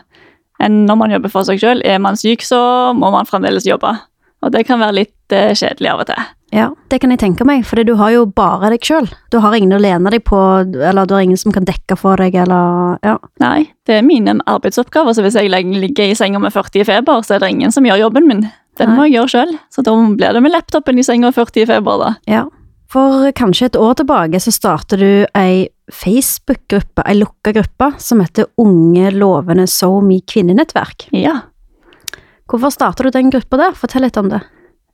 Enn 0.63 0.85
når 0.87 0.99
man 0.99 1.15
jobber 1.15 1.33
for 1.33 1.49
seg 1.49 1.61
sjøl. 1.63 1.83
Er 1.89 1.99
man 2.03 2.19
syk, 2.19 2.45
så 2.47 2.61
må 2.95 3.11
man 3.15 3.29
fremdeles 3.29 3.67
jobbe. 3.67 3.95
Og 4.43 4.53
det 4.55 4.67
kan 4.69 4.83
være 4.83 4.99
litt 5.01 5.35
eh, 5.35 5.55
kjedelig 5.59 5.91
av 5.91 6.03
og 6.05 6.11
til. 6.11 6.29
Ja, 6.53 6.69
det 6.93 6.99
kan 7.01 7.13
jeg 7.15 7.23
tenke 7.23 7.47
meg, 7.49 7.65
for 7.65 7.81
du 7.81 7.95
har 7.97 8.13
jo 8.13 8.27
bare 8.29 8.69
deg 8.75 8.85
sjøl. 8.85 9.09
Du 9.33 9.39
har 9.41 9.57
ingen 9.57 9.73
å 9.73 9.81
lene 9.81 10.13
deg 10.13 10.25
på, 10.29 10.39
eller 10.69 11.09
du 11.09 11.15
har 11.17 11.25
ingen 11.25 11.41
som 11.41 11.55
kan 11.55 11.65
dekke 11.65 11.97
for 11.97 12.21
deg, 12.21 12.37
eller 12.45 12.99
ja. 13.01 13.17
Nei, 13.41 13.71
det 13.89 13.99
er 13.99 14.07
mine 14.07 14.37
arbeidsoppgaver, 14.45 15.17
så 15.17 15.25
hvis 15.25 15.39
jeg 15.41 15.49
ligger 15.49 16.13
i 16.13 16.17
senga 16.19 16.43
med 16.43 16.53
40 16.53 16.85
i 16.85 16.89
feber, 16.89 17.25
så 17.25 17.39
er 17.39 17.45
det 17.45 17.55
ingen 17.55 17.73
som 17.73 17.89
gjør 17.89 18.05
jobben 18.05 18.29
min. 18.29 18.45
Den 18.81 18.93
Nei. 18.93 18.97
må 18.97 19.09
jeg 19.09 19.17
gjøre 19.17 19.33
sjøl, 19.33 19.55
så 19.73 19.85
da 19.85 19.97
blir 19.97 20.37
det 20.37 20.45
med 20.45 20.53
laptopen 20.53 21.01
i 21.01 21.07
senga 21.07 21.33
40 21.33 21.65
i 21.65 21.71
feber, 21.73 22.05
da. 22.05 22.13
Ja, 22.29 22.45
for 22.93 23.31
kanskje 23.33 23.71
et 23.71 23.77
år 23.81 23.95
tilbake 23.97 24.37
så 24.43 24.53
starter 24.53 25.01
du 25.01 25.13
ei 25.39 25.69
Facebook-gruppe, 25.93 27.05
ei 27.09 27.17
lukka 27.17 27.55
gruppe, 27.57 27.93
som 27.97 28.21
heter 28.21 28.51
Unge 28.61 29.13
lovende 29.17 29.65
SoMe 29.71 30.21
kvinnenettverk. 30.29 31.09
Ja. 31.17 31.39
Hvorfor 32.51 32.73
starter 32.75 33.09
du 33.09 33.15
den 33.15 33.33
gruppa 33.33 33.61
der? 33.61 33.79
Fortell 33.79 34.05
litt 34.05 34.19
om 34.21 34.29
det. 34.33 34.43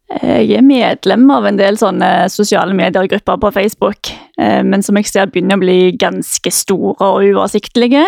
Jeg 0.08 0.54
er 0.56 0.64
medlem 0.64 1.26
av 1.30 1.44
en 1.44 1.58
del 1.58 1.76
sånne 1.76 2.30
sosiale 2.32 2.72
medier-grupper 2.76 3.36
på 3.42 3.50
Facebook, 3.52 4.08
eh, 4.40 4.62
men 4.64 4.80
som 4.82 4.96
jeg 4.96 5.10
ser 5.10 5.28
begynner 5.28 5.58
å 5.58 5.64
bli 5.64 5.80
ganske 6.00 6.52
store 6.54 7.10
og 7.10 7.26
uoversiktlige. 7.26 8.06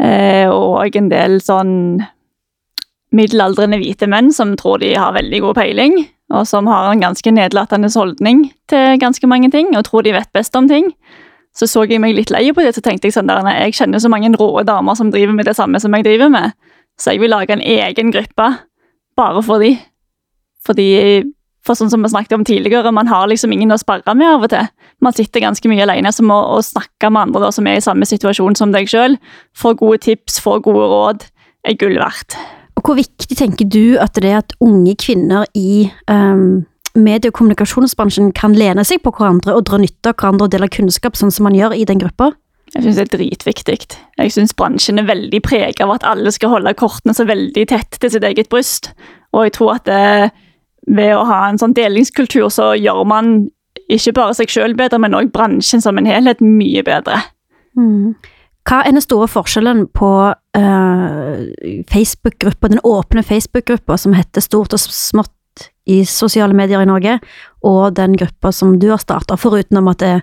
Eh, 0.00 0.48
og 0.48 0.96
en 0.96 1.10
del 1.12 1.36
sånn 1.44 1.74
middelaldrende 3.12 3.80
hvite 3.82 4.08
menn 4.08 4.32
som 4.32 4.54
tror 4.56 4.80
de 4.80 4.94
har 4.96 5.12
veldig 5.12 5.42
god 5.44 5.58
peiling 5.58 6.00
og 6.30 6.46
som 6.46 6.68
har 6.70 6.92
en 6.92 7.02
ganske 7.02 7.32
nedlatende 7.34 7.90
holdning 7.94 8.44
til 8.70 8.98
ganske 9.02 9.26
mange 9.26 9.50
ting, 9.50 9.72
og 9.76 9.84
tror 9.88 10.06
de 10.06 10.14
vet 10.14 10.30
best 10.32 10.56
om 10.56 10.68
ting. 10.70 10.92
Så 11.56 11.66
så 11.66 11.82
jeg 11.90 11.98
meg 12.00 12.14
litt 12.14 12.30
lei 12.30 12.44
på 12.54 12.62
det, 12.62 12.76
så 12.76 12.82
tenkte 12.84 13.08
jeg 13.08 13.16
sånn 13.16 13.30
der, 13.30 13.42
jeg 13.64 13.74
kjenner 13.74 13.98
så 13.98 14.10
mange 14.12 14.30
rå 14.38 14.62
damer 14.66 14.94
som 14.94 15.10
driver 15.10 15.34
med 15.34 15.50
det 15.50 15.56
samme 15.58 15.80
som 15.82 15.94
jeg 15.96 16.06
driver 16.06 16.30
med, 16.30 16.54
så 17.00 17.14
jeg 17.14 17.24
vil 17.24 17.34
lage 17.34 17.56
en 17.56 17.64
egen 17.64 18.12
gruppe 18.14 18.46
bare 19.18 19.42
for 19.42 19.62
de. 19.62 19.74
Fordi, 20.66 20.88
for 21.66 21.78
sånn 21.78 21.90
som 21.92 22.04
vi 22.04 22.10
snakket 22.12 22.36
om 22.36 22.46
tidligere, 22.46 22.92
man 22.92 23.08
har 23.10 23.28
liksom 23.30 23.52
ingen 23.54 23.72
å 23.72 23.80
sparre 23.80 24.14
med 24.16 24.28
av 24.28 24.46
og 24.46 24.52
til. 24.52 24.70
Man 25.04 25.16
sitter 25.16 25.44
ganske 25.44 25.72
mye 25.72 25.84
alene, 25.86 26.12
så 26.12 26.24
må 26.26 26.36
å 26.54 26.60
snakke 26.64 27.10
med 27.12 27.28
andre 27.28 27.46
da, 27.46 27.52
som 27.56 27.68
er 27.68 27.80
i 27.80 27.84
samme 27.84 28.08
situasjon 28.08 28.58
som 28.58 28.74
deg 28.74 28.90
sjøl, 28.90 29.16
få 29.56 29.74
gode 29.80 30.02
tips, 30.08 30.40
få 30.44 30.58
gode 30.64 30.88
råd, 30.92 31.28
er 31.68 31.78
gull 31.80 31.96
verdt. 32.00 32.36
Og 32.80 32.86
hvor 32.86 32.96
viktig 32.96 33.36
tenker 33.36 33.68
du 33.68 33.98
at 34.00 34.16
det 34.16 34.30
er 34.30 34.40
at 34.40 34.54
unge 34.64 34.94
kvinner 35.00 35.44
i 35.56 35.90
um, 36.08 36.62
medie- 36.96 37.28
og 37.28 37.36
kommunikasjonsbransjen 37.36 38.30
kan 38.36 38.54
lene 38.56 38.84
seg 38.88 39.02
på 39.04 39.12
hverandre 39.16 39.56
og 39.56 39.66
dra 39.68 39.80
nytte 39.80 40.12
av 40.12 40.16
hverandre 40.16 40.48
og 40.48 40.54
dele 40.54 40.70
kunnskap, 40.72 41.18
sånn 41.18 41.32
som 41.34 41.48
man 41.48 41.58
gjør 41.58 41.76
i 41.76 41.84
den 41.88 42.00
gruppa? 42.00 42.32
Jeg 42.70 42.84
syns 42.84 43.00
det 43.00 43.04
er 43.08 43.14
dritviktig. 43.16 43.78
Jeg 44.20 44.32
syns 44.32 44.54
bransjen 44.54 45.02
er 45.02 45.08
veldig 45.08 45.40
preget 45.42 45.82
av 45.82 45.90
at 45.96 46.06
alle 46.06 46.30
skal 46.32 46.52
holde 46.52 46.72
kortene 46.78 47.14
så 47.16 47.26
veldig 47.26 47.64
tett 47.72 47.98
til 47.98 48.12
sitt 48.14 48.26
eget 48.26 48.50
bryst. 48.52 48.92
Og 49.34 49.48
jeg 49.48 49.56
tror 49.58 49.74
at 49.74 49.88
det, 49.90 50.30
ved 50.86 51.14
å 51.16 51.24
ha 51.28 51.40
en 51.48 51.58
sånn 51.60 51.76
delingskultur, 51.76 52.48
så 52.52 52.72
gjør 52.78 53.04
man 53.08 53.48
ikke 53.90 54.14
bare 54.16 54.36
seg 54.38 54.52
sjøl 54.52 54.76
bedre, 54.78 55.00
men 55.02 55.16
òg 55.18 55.32
bransjen 55.34 55.82
som 55.82 55.98
en 55.98 56.08
helhet 56.08 56.42
mye 56.44 56.82
bedre. 56.86 57.18
Mm. 57.78 58.14
Hva 58.68 58.82
er 58.84 58.94
den 58.94 59.02
store 59.02 59.26
forskjellen 59.30 59.86
på 59.96 60.10
uh, 60.30 61.36
Facebook-gruppa, 61.90 62.70
den 62.70 62.82
åpne 62.86 63.24
Facebook-gruppa 63.26 63.96
som 63.98 64.14
heter 64.14 64.44
Stort 64.44 64.76
og 64.76 64.82
smått 64.82 65.66
i 65.90 66.02
sosiale 66.06 66.54
medier 66.54 66.82
i 66.82 66.88
Norge, 66.88 67.18
og 67.66 67.96
den 67.96 68.14
gruppa 68.20 68.52
som 68.54 68.76
du 68.78 68.90
har 68.92 69.00
starta, 69.02 69.38
foruten 69.40 69.80
om 69.80 69.90
at 69.90 70.02
det, 70.04 70.14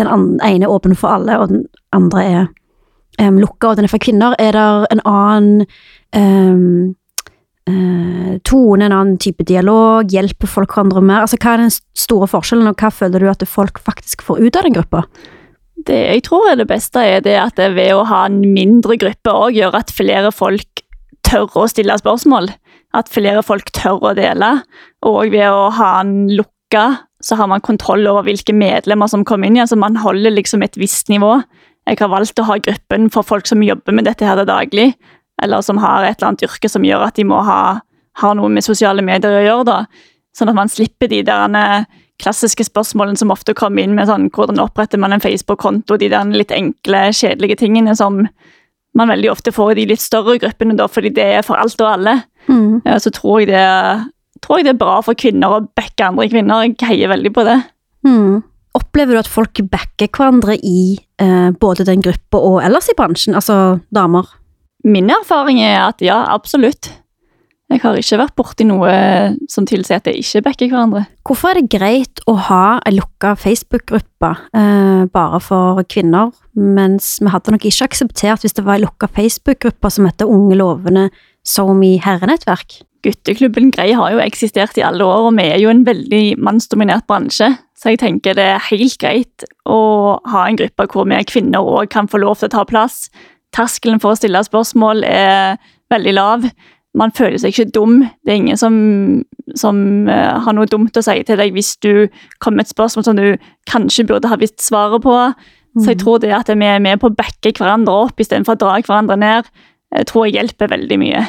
den 0.00 0.10
ene 0.10 0.66
er 0.66 0.72
åpen 0.72 0.96
for 0.98 1.18
alle, 1.18 1.38
og 1.38 1.52
den 1.52 1.66
andre 1.94 2.24
er 2.24 2.46
um, 3.20 3.38
lukka, 3.38 3.70
og 3.70 3.78
den 3.78 3.86
er 3.86 3.92
for 3.92 4.02
kvinner, 4.02 4.34
er 4.42 4.56
det 4.56 4.66
en 4.90 5.04
annen 5.06 5.66
um, 6.16 6.94
uh, 7.70 8.36
tone, 8.46 8.86
en 8.86 8.94
annen 8.94 9.16
type 9.22 9.44
dialog, 9.46 10.10
hjelper 10.12 10.50
folk 10.50 10.74
hverandre 10.76 11.02
mer? 11.02 11.24
Altså, 11.24 11.38
hva 11.42 11.54
er 11.56 11.64
den 11.64 11.74
store 11.74 12.28
forskjellen, 12.30 12.68
og 12.70 12.78
hva 12.80 12.92
føler 12.94 13.22
du 13.22 13.30
at 13.32 13.44
folk 13.48 13.80
faktisk 13.82 14.24
får 14.26 14.42
ut 14.44 14.58
av 14.58 14.68
den 14.68 14.76
gruppa? 14.78 15.04
Det 15.86 15.96
jeg 15.96 16.24
tror 16.26 16.50
er 16.50 16.58
det 16.58 16.68
beste, 16.70 17.02
er 17.02 17.22
det 17.22 17.36
at 17.38 17.58
det 17.58 17.74
ved 17.76 17.94
å 17.94 18.06
ha 18.08 18.24
en 18.26 18.40
mindre 18.42 18.96
gruppe 18.98 19.32
òg 19.32 19.58
gjør 19.58 19.76
at 19.78 19.92
flere 19.94 20.32
folk 20.34 20.82
tør 21.26 21.50
å 21.58 21.66
stille 21.70 21.96
spørsmål. 22.00 22.50
At 22.96 23.10
flere 23.12 23.42
folk 23.44 23.70
tør 23.76 24.00
å 24.10 24.14
dele. 24.16 24.52
Og 25.06 25.34
ved 25.34 25.46
å 25.50 25.68
ha 25.76 25.90
en 26.00 26.26
lukka, 26.32 26.86
så 27.22 27.38
har 27.38 27.50
man 27.50 27.64
kontroll 27.64 28.06
over 28.08 28.26
hvilke 28.26 28.54
medlemmer 28.54 29.08
som 29.10 29.24
kommer 29.24 29.48
inn 29.48 29.58
Altså 29.62 29.78
man 29.80 29.96
holder 29.98 30.34
liksom 30.34 30.62
et 30.62 30.76
visst 30.78 31.10
nivå. 31.12 31.38
Jeg 31.86 32.00
har 32.00 32.10
valgt 32.12 32.40
å 32.42 32.46
ha 32.48 32.58
gruppen 32.58 33.08
for 33.14 33.26
folk 33.26 33.46
som 33.48 33.62
jobber 33.62 33.94
med 33.94 34.08
dette 34.08 34.26
her 34.26 34.42
daglig, 34.46 34.92
eller 35.42 35.64
som 35.64 35.80
har 35.82 36.04
et 36.04 36.16
eller 36.18 36.32
annet 36.32 36.46
yrke 36.48 36.70
som 36.70 36.84
gjør 36.86 37.06
at 37.08 37.18
de 37.18 37.26
må 37.28 37.42
ha, 37.44 37.60
ha 38.22 38.32
noe 38.38 38.52
med 38.52 38.64
sosiale 38.64 39.04
medier 39.04 39.40
å 39.40 39.44
gjøre. 39.44 39.68
da. 39.68 39.78
Sånn 40.36 40.52
at 40.52 40.58
man 40.58 40.72
slipper 40.72 41.10
de 41.12 41.22
der 41.26 41.86
klassiske 42.22 42.64
spørsmålene 42.64 43.18
som 43.20 43.32
ofte 43.32 43.54
kommer 43.56 43.84
inn 43.84 43.96
med 43.96 44.08
sånn, 44.08 44.30
hvordan 44.32 44.60
oppretter 44.62 45.00
man 45.00 45.12
en 45.12 45.22
Facebook-konto, 45.22 45.98
de 46.00 46.08
der 46.12 46.32
litt 46.32 46.54
enkle, 46.54 47.10
kjedelige 47.12 47.58
tingene 47.60 47.96
som 47.96 48.24
man 48.96 49.12
veldig 49.12 49.30
ofte 49.34 49.52
får 49.52 49.74
i 49.74 49.80
de 49.82 49.90
litt 49.92 50.00
større 50.00 50.38
gruppene, 50.40 50.76
da, 50.78 50.88
fordi 50.88 51.12
det 51.16 51.26
er 51.36 51.44
for 51.44 51.60
alt 51.60 51.80
og 51.82 51.90
alle. 51.90 52.18
Mm. 52.48 52.80
Ja, 52.86 52.96
så 53.02 53.12
tror 53.12 53.42
jeg, 53.42 53.50
det, 53.52 54.40
tror 54.44 54.60
jeg, 54.60 54.68
det, 54.68 54.76
er 54.76 54.80
bra 54.80 55.00
for 55.04 55.18
kvinner 55.18 55.58
å 55.58 55.64
backe 55.76 56.06
andre 56.06 56.28
kvinner. 56.32 56.64
Jeg 56.64 56.78
heier 56.88 57.12
veldig 57.12 57.32
på 57.36 57.44
det. 57.44 57.58
Mm. 58.08 58.40
Opplever 58.76 59.16
du 59.16 59.20
at 59.20 59.30
folk 59.30 59.60
backer 59.72 60.08
hverandre 60.08 60.56
i 60.56 60.96
eh, 61.20 61.50
både 61.60 61.84
den 61.88 62.04
gruppa 62.04 62.40
og 62.40 62.58
ellers 62.64 62.88
i 62.92 62.96
bransjen, 62.96 63.36
altså 63.36 63.78
damer? 63.92 64.32
Min 64.86 65.10
erfaring 65.10 65.58
er 65.64 65.80
at 65.88 66.04
ja, 66.04 66.20
absolutt. 66.30 66.92
Jeg 67.66 67.80
har 67.82 67.96
ikke 67.98 68.18
vært 68.20 68.34
borti 68.38 68.64
noe 68.68 68.90
som 69.50 69.66
tilsier 69.66 69.98
at 69.98 70.06
jeg 70.06 70.22
ikke 70.22 70.44
backer 70.46 70.68
hverandre. 70.70 71.02
Hvorfor 71.26 71.50
er 71.50 71.58
det 71.58 71.72
greit 71.74 72.22
å 72.30 72.36
ha 72.46 72.78
ei 72.86 72.94
lukka 72.94 73.32
Facebook-gruppe 73.42 74.30
eh, 74.54 75.02
bare 75.10 75.40
for 75.42 75.82
kvinner, 75.90 76.30
mens 76.54 77.16
vi 77.18 77.32
hadde 77.34 77.56
nok 77.56 77.66
ikke 77.66 77.88
akseptert 77.90 78.46
hvis 78.46 78.54
det 78.54 78.62
var 78.68 78.78
ei 78.78 78.84
lukka 78.84 79.10
Facebook-gruppe 79.18 79.90
som 79.90 80.06
heter 80.06 80.30
Unge 80.30 80.60
lovende 80.60 81.08
SoMe 81.42 81.96
herrenettverk? 82.06 82.84
Gutteklubben 83.06 83.72
Grei 83.74 83.90
har 83.98 84.14
jo 84.14 84.22
eksistert 84.22 84.78
i 84.78 84.86
alle 84.86 85.04
år, 85.04 85.28
og 85.28 85.36
vi 85.36 85.50
er 85.50 85.60
jo 85.62 85.70
en 85.70 85.84
veldig 85.86 86.38
mannsdominert 86.42 87.06
bransje. 87.10 87.50
Så 87.76 87.92
jeg 87.92 88.00
tenker 88.00 88.38
det 88.38 88.46
er 88.54 88.68
helt 88.70 88.96
greit 89.02 89.44
å 89.68 90.16
ha 90.30 90.46
en 90.46 90.58
gruppe 90.58 90.86
hvor 90.90 91.06
vi 91.10 91.18
kvinner 91.28 91.66
òg 91.66 91.90
kan 91.92 92.08
få 92.10 92.22
lov 92.22 92.38
til 92.38 92.48
å 92.48 92.54
ta 92.56 92.64
plass. 92.66 93.08
Terskelen 93.56 94.02
for 94.02 94.12
å 94.12 94.18
stille 94.18 94.42
spørsmål 94.44 95.04
er 95.08 95.56
veldig 95.92 96.16
lav 96.16 96.48
man 96.96 97.12
føler 97.14 97.38
seg 97.40 97.52
ikke 97.52 97.72
dum. 97.76 98.00
Det 98.24 98.32
er 98.32 98.40
ingen 98.40 98.58
som, 98.60 98.76
som 99.58 99.78
uh, 100.08 100.40
har 100.42 100.56
noe 100.56 100.68
dumt 100.70 100.96
å 100.96 101.04
si 101.04 101.18
til 101.28 101.40
deg 101.40 101.54
hvis 101.56 101.74
du 101.84 102.06
kommer 102.42 102.62
med 102.62 102.68
et 102.68 102.72
spørsmål 102.72 103.06
som 103.06 103.18
du 103.20 103.48
kanskje 103.68 104.06
burde 104.08 104.30
ha 104.32 104.38
visst 104.40 104.64
svaret 104.64 105.04
på. 105.04 105.16
Mm. 105.16 105.82
Så 105.82 105.90
jeg 105.90 105.98
mm. 105.98 106.02
tror 106.04 106.22
det 106.24 106.32
at 106.36 106.52
vi 106.52 106.68
er 106.68 106.82
med 106.82 107.02
på 107.02 107.10
å 107.10 107.16
backe 107.16 107.52
hverandre 107.58 107.98
opp 108.06 108.22
istedenfor 108.22 108.56
å 108.56 108.62
dra 108.62 108.78
hverandre 108.80 109.18
ned, 109.20 109.50
jeg 109.92 110.02
eh, 110.02 110.06
tror 110.08 110.26
jeg 110.26 110.38
hjelper 110.38 110.72
veldig 110.72 110.98
mye. 111.02 111.26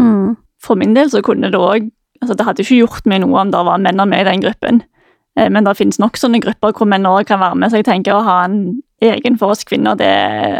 Mm. 0.00 0.34
For 0.64 0.80
min 0.80 0.96
del 0.96 1.12
så 1.12 1.22
kunne 1.24 1.52
det 1.52 1.60
òg 1.60 1.92
altså 2.22 2.38
Det 2.38 2.44
hadde 2.46 2.62
ikke 2.62 2.78
gjort 2.78 3.08
meg 3.10 3.20
noe 3.20 3.36
om 3.42 3.50
det 3.52 3.60
var 3.66 3.80
menn 3.84 4.00
med 4.08 4.22
i 4.22 4.26
den 4.30 4.40
gruppen. 4.40 4.78
Eh, 5.38 5.50
men 5.52 5.66
det 5.66 5.76
finnes 5.78 6.00
nok 6.00 6.16
sånne 6.18 6.40
grupper 6.42 6.72
hvor 6.74 6.88
menn 6.88 7.06
òg 7.06 7.26
kan 7.28 7.42
være 7.42 7.58
med, 7.60 7.70
så 7.70 7.82
jeg 7.82 7.86
tenker 7.90 8.16
å 8.16 8.24
ha 8.24 8.38
en 8.46 8.80
egen 9.12 9.38
for 9.40 9.54
oss 9.54 9.64
kvinner, 9.68 9.98
det 9.98 10.10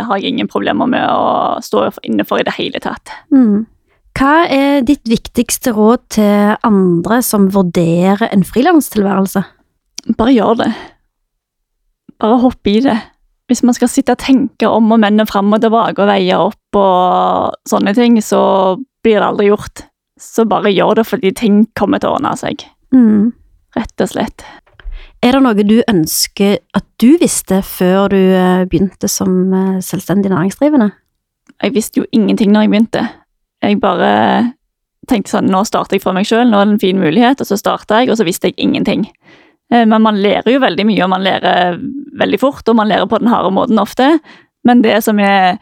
har 0.04 0.18
jeg 0.20 0.34
ingen 0.34 0.50
problemer 0.50 0.88
med 0.90 1.04
å 1.08 1.60
stå 1.64 1.88
inne 2.06 2.26
for 2.28 2.40
i 2.40 2.46
det 2.46 2.56
hele 2.58 2.82
tatt. 2.82 3.12
Mm. 3.34 3.64
Hva 4.14 4.44
er 4.46 4.84
ditt 4.86 5.08
viktigste 5.10 5.72
råd 5.74 6.04
til 6.14 6.52
andre 6.62 7.18
som 7.26 7.48
vurderer 7.54 8.28
en 8.30 8.44
frilanstilværelse? 8.46 9.42
Bare 10.14 10.34
gjør 10.34 10.60
det. 10.60 10.70
Bare 12.22 12.38
hopp 12.44 12.70
i 12.70 12.78
det. 12.84 12.94
Hvis 13.50 13.64
man 13.66 13.76
skal 13.76 13.90
sitte 13.92 14.14
og 14.14 14.22
tenke 14.22 14.68
om 14.70 14.92
og 14.94 15.02
menne 15.02 15.26
fram 15.28 15.50
og 15.52 15.64
tilbake 15.64 16.00
og 16.00 16.08
veie 16.08 16.38
opp 16.38 16.78
og 16.78 17.58
sånne 17.68 17.92
ting, 17.96 18.20
så 18.22 18.40
blir 19.04 19.18
det 19.18 19.26
aldri 19.26 19.50
gjort. 19.50 19.84
Så 20.20 20.46
bare 20.48 20.72
gjør 20.72 21.00
det, 21.00 21.06
fordi 21.10 21.34
ting 21.34 21.64
kommer 21.76 22.00
til 22.00 22.12
å 22.12 22.20
ordne 22.20 22.36
seg. 22.38 22.62
Mm. 22.94 23.34
Rett 23.74 24.04
og 24.04 24.12
slett. 24.14 24.46
Er 25.24 25.32
det 25.32 25.40
noe 25.40 25.64
du 25.64 25.78
ønsker 25.88 26.58
at 26.76 26.84
du 27.00 27.14
visste 27.16 27.62
før 27.64 28.12
du 28.12 28.18
eh, 28.20 28.66
begynte 28.68 29.08
som 29.08 29.54
eh, 29.56 29.78
selvstendig 29.80 30.28
næringsdrivende? 30.28 30.90
Jeg 31.62 31.72
visste 31.72 32.02
jo 32.02 32.08
ingenting 32.12 32.52
når 32.52 32.66
jeg 32.66 32.72
begynte. 32.74 33.04
Jeg 33.64 33.78
bare 33.80 34.10
tenkte 35.08 35.32
sånn 35.32 35.48
Nå 35.52 35.62
starter 35.68 35.96
jeg 35.96 36.04
for 36.04 36.16
meg 36.16 36.28
sjøl, 36.28 36.50
nå 36.50 36.60
er 36.60 36.68
det 36.68 36.74
en 36.74 36.82
fin 36.82 37.00
mulighet, 37.00 37.40
og 37.40 37.48
så 37.48 37.56
starta 37.60 38.02
jeg, 38.02 38.12
og 38.12 38.20
så 38.20 38.28
visste 38.28 38.52
jeg 38.52 38.58
ingenting. 38.60 39.06
Eh, 39.72 39.86
men 39.88 40.04
man 40.04 40.20
lærer 40.20 40.58
jo 40.58 40.60
veldig 40.60 40.88
mye, 40.90 41.00
og 41.06 41.12
man 41.16 41.24
lærer 41.24 41.80
veldig 42.20 42.44
fort, 42.44 42.68
og 42.68 42.80
man 42.82 42.92
lærer 42.92 43.08
på 43.08 43.24
den 43.24 43.32
harde 43.32 43.56
måten 43.56 43.80
ofte. 43.80 44.12
Men 44.68 44.84
det 44.84 45.00
som 45.08 45.16
er 45.24 45.56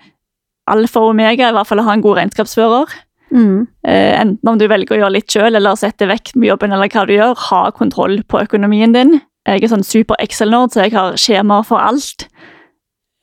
alfa 0.71 1.07
og 1.07 1.15
omega, 1.15 1.47
er 1.47 1.55
i 1.55 1.61
hvert 1.61 1.71
fall 1.71 1.85
å 1.85 1.87
ha 1.87 1.95
en 1.95 2.03
god 2.03 2.19
regnskapsfører. 2.19 3.01
Mm. 3.33 3.67
Enten 3.89 4.49
om 4.51 4.59
du 4.59 4.67
velger 4.69 4.95
å 4.95 5.05
gjøre 5.05 5.17
litt 5.21 5.31
sjøl, 5.33 5.55
eller 5.55 5.79
sette 5.79 6.07
vekk 6.11 6.35
jobben, 6.51 6.75
eller 6.75 6.91
hva 6.91 7.07
du 7.07 7.15
gjør, 7.15 7.39
ha 7.51 7.69
kontroll 7.75 8.25
på 8.27 8.43
økonomien 8.43 8.95
din. 8.95 9.21
Jeg 9.49 9.65
er 9.65 9.73
sånn 9.73 9.87
super 9.87 10.19
Excel-nerd, 10.23 10.75
så 10.75 10.85
jeg 10.85 10.95
har 10.95 11.17
skjemaer 11.19 11.67
for 11.67 11.83
alt. 11.83 12.29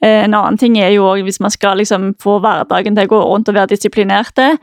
Eh, 0.04 0.26
en 0.26 0.36
annen 0.36 0.60
ting 0.60 0.78
er 0.80 0.94
jo 0.96 1.08
òg 1.08 1.24
hvis 1.28 1.42
man 1.44 1.54
skal 1.54 1.80
liksom 1.80 2.14
få 2.20 2.38
hverdagen 2.44 2.96
til 2.96 3.08
å 3.08 3.14
gå 3.14 3.20
rundt 3.24 3.52
og 3.52 3.56
være 3.56 3.74
disiplinerte, 3.74 4.54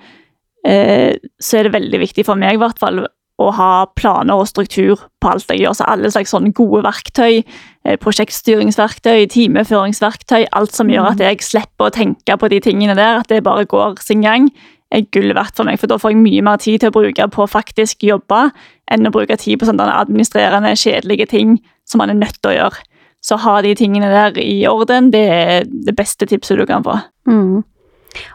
eh, 0.66 1.16
så 1.40 1.58
er 1.58 1.68
det 1.68 1.76
veldig 1.76 2.02
viktig 2.02 2.26
for 2.28 2.40
meg 2.40 2.56
i 2.56 2.60
hvert 2.60 2.80
fall 2.80 3.04
å 3.36 3.50
ha 3.52 3.72
planer 3.92 4.40
og 4.40 4.48
struktur 4.48 5.02
på 5.20 5.28
alt 5.28 5.50
jeg 5.52 5.60
gjør. 5.64 5.76
Så 5.76 5.88
alle 5.88 6.10
slags 6.12 6.32
sånne 6.32 6.54
gode 6.56 6.82
verktøy, 6.86 7.42
eh, 7.84 7.98
prosjektstyringsverktøy, 8.00 9.26
timeføringsverktøy, 9.32 10.46
alt 10.56 10.72
som 10.72 10.88
gjør 10.92 11.10
at 11.12 11.20
mm. 11.20 11.26
jeg 11.26 11.44
slipper 11.44 11.88
å 11.88 11.92
tenke 11.92 12.38
på 12.40 12.48
de 12.52 12.62
tingene 12.64 12.96
der, 12.96 13.20
at 13.20 13.28
det 13.28 13.44
bare 13.44 13.68
går 13.68 14.00
sin 14.00 14.24
gang, 14.24 14.48
er 14.94 15.04
gull 15.12 15.34
verdt 15.36 15.58
for 15.58 15.68
meg. 15.68 15.80
For 15.80 15.90
da 15.90 15.98
får 16.00 16.14
jeg 16.14 16.22
mye 16.22 16.46
mer 16.46 16.62
tid 16.62 16.80
til 16.80 16.92
å 16.92 16.96
bruke 16.96 17.28
på 17.28 17.44
å 17.44 17.50
faktisk 17.50 18.06
jobbe, 18.06 18.46
enn 18.92 19.08
å 19.08 19.14
bruke 19.14 19.38
tid 19.40 19.60
på 19.60 19.68
sånne 19.68 19.86
administrerende, 19.92 20.76
kjedelige 20.78 21.28
ting 21.32 21.56
som 21.88 22.02
man 22.02 22.12
er 22.12 22.20
nødt 22.20 22.38
til 22.40 22.52
å 22.52 22.56
gjøre. 22.56 22.84
Så 23.26 23.38
ha 23.42 23.56
de 23.64 23.72
tingene 23.74 24.10
der 24.12 24.36
i 24.38 24.60
orden, 24.70 25.10
det 25.10 25.24
er 25.32 25.64
det 25.66 25.96
beste 25.98 26.28
tipset 26.30 26.60
du 26.60 26.66
kan 26.68 26.84
få. 26.86 26.98
Mm. 27.26 27.64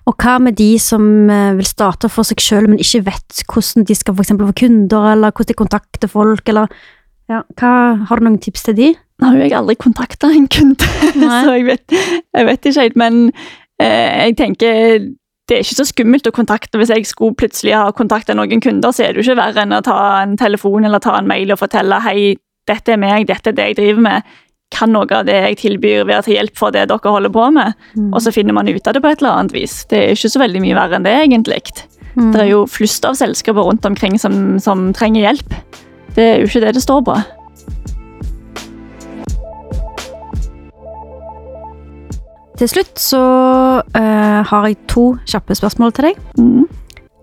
Og 0.10 0.16
hva 0.22 0.36
med 0.44 0.58
de 0.60 0.74
som 0.82 1.30
eh, 1.32 1.54
vil 1.58 1.68
starte 1.68 2.10
for 2.12 2.28
seg 2.28 2.42
selv, 2.44 2.70
men 2.70 2.82
ikke 2.82 3.06
vet 3.08 3.44
hvordan 3.50 3.88
de 3.88 3.98
skal 3.98 4.18
for 4.18 4.44
få 4.44 4.58
kunder, 4.64 5.08
eller 5.14 5.32
hvordan 5.32 5.52
de 5.54 5.58
kontakter 5.62 6.12
folk, 6.12 6.44
eller 6.50 6.68
ja, 7.32 7.46
hva, 7.62 7.72
Har 8.10 8.20
du 8.20 8.26
noen 8.26 8.42
tips 8.44 8.66
til 8.68 8.76
de? 8.76 8.90
Nå 9.22 9.30
har 9.30 9.38
jo 9.38 9.46
jeg 9.46 9.56
aldri 9.56 9.78
kontakta 9.80 10.28
en 10.34 10.50
kunde, 10.52 10.88
så 11.46 11.56
jeg 11.56 11.68
vet, 11.70 11.86
jeg 11.94 12.48
vet, 12.50 12.66
ikke 12.66 12.82
helt. 12.82 12.98
Men 13.00 13.20
eh, 13.80 14.28
jeg 14.28 14.38
tenker 14.42 15.08
det 15.52 15.58
er 15.58 15.66
ikke 15.66 15.82
så 15.82 15.88
skummelt 15.90 16.28
å 16.30 16.32
kontakte. 16.32 16.80
Hvis 16.80 16.94
jeg 16.94 17.10
skulle 17.10 17.36
plutselig 17.36 17.74
ha 17.76 17.90
kontakta 17.92 18.32
noen 18.38 18.64
kunder, 18.64 18.94
så 18.96 19.04
er 19.04 19.12
det 19.12 19.20
jo 19.20 19.26
ikke 19.26 19.42
verre 19.42 19.66
enn 19.66 19.76
å 19.76 19.82
ta 19.84 19.98
en 20.22 20.38
telefon 20.40 20.88
eller 20.88 21.04
ta 21.04 21.18
en 21.20 21.28
mail 21.28 21.52
og 21.52 21.60
fortelle 21.60 21.98
hei, 22.06 22.38
dette 22.70 22.94
er 22.94 23.02
meg, 23.02 23.28
dette 23.28 23.52
er 23.52 23.58
det 23.58 23.66
jeg 23.72 23.78
driver 23.82 24.08
med 24.08 24.32
kan 24.72 24.94
noe 24.96 25.10
av 25.12 25.26
det 25.28 25.36
jeg 25.36 25.58
tilbyr 25.66 26.06
være 26.08 26.24
til 26.24 26.38
hjelp 26.38 26.56
for 26.56 26.72
det 26.72 26.86
dere 26.88 27.12
holder 27.12 27.34
på 27.36 27.50
med? 27.52 27.76
Mm. 27.98 28.14
Og 28.14 28.22
så 28.24 28.32
finner 28.32 28.56
man 28.56 28.70
ut 28.72 28.88
av 28.88 28.96
det 28.96 29.02
på 29.04 29.12
et 29.12 29.20
eller 29.20 29.42
annet 29.42 29.56
vis. 29.56 29.82
Det 29.92 30.00
er 30.00 30.16
ikke 30.16 30.32
så 30.32 30.40
veldig 30.40 30.62
mye 30.64 30.78
verre 30.78 30.96
enn 30.96 31.08
det, 31.08 31.18
egentlig. 31.26 31.60
Mm. 32.16 32.32
Det 32.32 32.40
er 32.46 32.50
jo 32.54 32.64
flust 32.72 33.04
av 33.08 33.20
selskaper 33.20 33.68
rundt 33.68 33.86
omkring 33.88 34.16
som, 34.20 34.56
som, 34.64 34.90
trenger 34.96 35.28
hjelp. 35.28 35.56
Det 36.16 36.24
er 36.24 36.40
jo 36.40 36.48
ikke 36.48 36.64
det 36.64 36.76
det 36.80 36.86
står 36.88 37.04
på. 37.08 37.20
Til 42.62 42.70
slutt 42.70 43.00
så 43.02 43.20
uh, 43.82 44.42
har 44.46 44.66
jeg 44.68 44.78
to 44.92 45.16
kjappe 45.26 45.56
spørsmål 45.58 45.96
til 45.98 46.12
deg. 46.12 46.20
Mm. 46.38 46.68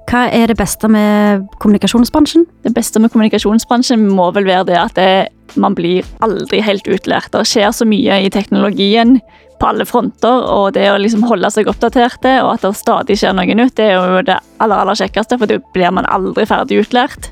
Hva 0.09 0.24
er 0.35 0.51
det 0.51 0.57
beste 0.59 0.88
med 0.90 1.44
kommunikasjonsbransjen? 1.62 2.42
Det 2.64 2.72
beste 2.74 2.98
med 2.98 3.12
kommunikasjonsbransjen 3.12 4.03
må 4.11 4.33
vel 4.35 4.48
være 4.48 4.66
det 4.72 4.79
at 4.81 4.98
det, 4.98 5.12
man 5.55 5.77
blir 5.79 6.07
aldri 6.24 6.59
helt 6.64 6.90
utlært. 6.90 7.31
Det 7.31 7.44
skjer 7.46 7.70
så 7.77 7.87
mye 7.87 8.18
i 8.24 8.33
teknologien 8.35 9.20
på 9.61 9.70
alle 9.70 9.87
fronter, 9.87 10.42
og 10.51 10.72
det 10.74 10.88
å 10.90 10.98
liksom 10.98 11.22
holde 11.29 11.53
seg 11.55 11.70
oppdaterte 11.70 12.38
og 12.42 12.57
at 12.57 12.66
det 12.66 12.74
stadig 12.79 13.18
skjer 13.20 13.38
noe 13.38 13.59
nytt, 13.59 13.77
det 13.79 13.92
er 13.92 13.98
jo 13.98 14.22
det 14.27 14.40
aller, 14.59 14.79
aller 14.79 14.98
kjekkeste, 14.98 15.38
for 15.38 15.51
da 15.51 15.62
blir 15.74 15.94
man 15.94 16.09
aldri 16.11 16.48
ferdig 16.51 16.83
utlært. 16.83 17.31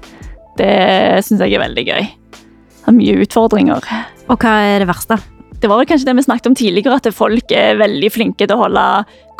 Det 0.61 0.75
syns 1.27 1.43
jeg 1.43 1.59
er 1.59 1.67
veldig 1.67 1.91
gøy. 1.91 2.13
Det 2.37 2.93
er 2.93 3.01
mye 3.03 3.23
utfordringer. 3.27 3.97
Og 4.31 4.39
hva 4.39 4.61
er 4.63 4.85
det 4.85 4.95
verste? 4.95 5.19
Det 5.61 5.69
var 5.71 5.81
vel 5.81 5.89
kanskje 5.89 6.09
det 6.09 6.17
vi 6.19 6.25
snakket 6.27 6.47
om 6.51 6.55
tidligere, 6.55 6.99
at 6.99 7.15
folk 7.15 7.53
er 7.55 7.79
veldig 7.81 8.11
flinke 8.13 8.45
til 8.45 8.55
å 8.57 8.67
holde 8.67 8.83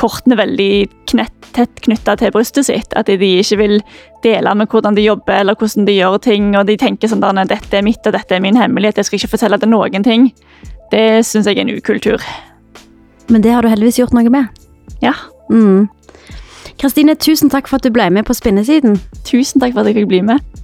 kortene 0.01 0.39
veldig 0.39 0.71
knett, 1.13 1.49
tett 1.57 1.83
knytta 1.85 2.17
til 2.21 2.33
brystet 2.33 2.69
sitt. 2.69 2.97
At 2.97 3.11
de 3.11 3.17
ikke 3.41 3.59
vil 3.61 3.77
dele 4.25 4.55
med 4.57 4.71
hvordan 4.73 4.97
de 4.97 5.05
jobber 5.05 5.43
eller 5.43 5.59
hvordan 5.59 5.89
de 5.89 5.97
gjør 5.99 6.19
ting. 6.25 6.51
Og 6.57 6.67
de 6.71 6.79
tenker 6.81 7.13
sånn 7.13 7.25
at 7.25 7.53
dette 7.53 7.77
er 7.77 7.85
mitt 7.85 8.07
og 8.07 8.17
dette 8.17 8.37
er 8.37 8.45
min 8.45 8.57
hemmelighet, 8.57 9.01
jeg 9.01 9.11
skal 9.11 9.21
ikke 9.21 9.35
fortelle 9.37 9.61
til 9.61 9.73
noen 9.73 10.07
ting. 10.07 10.31
Det 10.93 11.07
syns 11.27 11.49
jeg 11.49 11.59
er 11.59 11.67
en 11.67 11.77
ukultur. 11.77 12.23
Men 13.29 13.43
det 13.45 13.53
har 13.53 13.63
du 13.63 13.73
heldigvis 13.73 14.01
gjort 14.01 14.17
noe 14.17 14.31
med. 14.33 14.63
Ja. 15.03 15.13
Kristine, 16.81 17.17
mm. 17.17 17.21
tusen 17.21 17.53
takk 17.53 17.69
for 17.69 17.81
at 17.81 17.85
du 17.85 17.93
ble 17.93 18.09
med 18.15 18.25
på 18.29 18.37
Spinnesiden. 18.37 18.97
Tusen 19.27 19.61
takk 19.61 19.75
for 19.75 19.83
at 19.83 19.91
jeg 19.91 20.01
fikk 20.01 20.15
bli 20.15 20.23
med. 20.33 20.56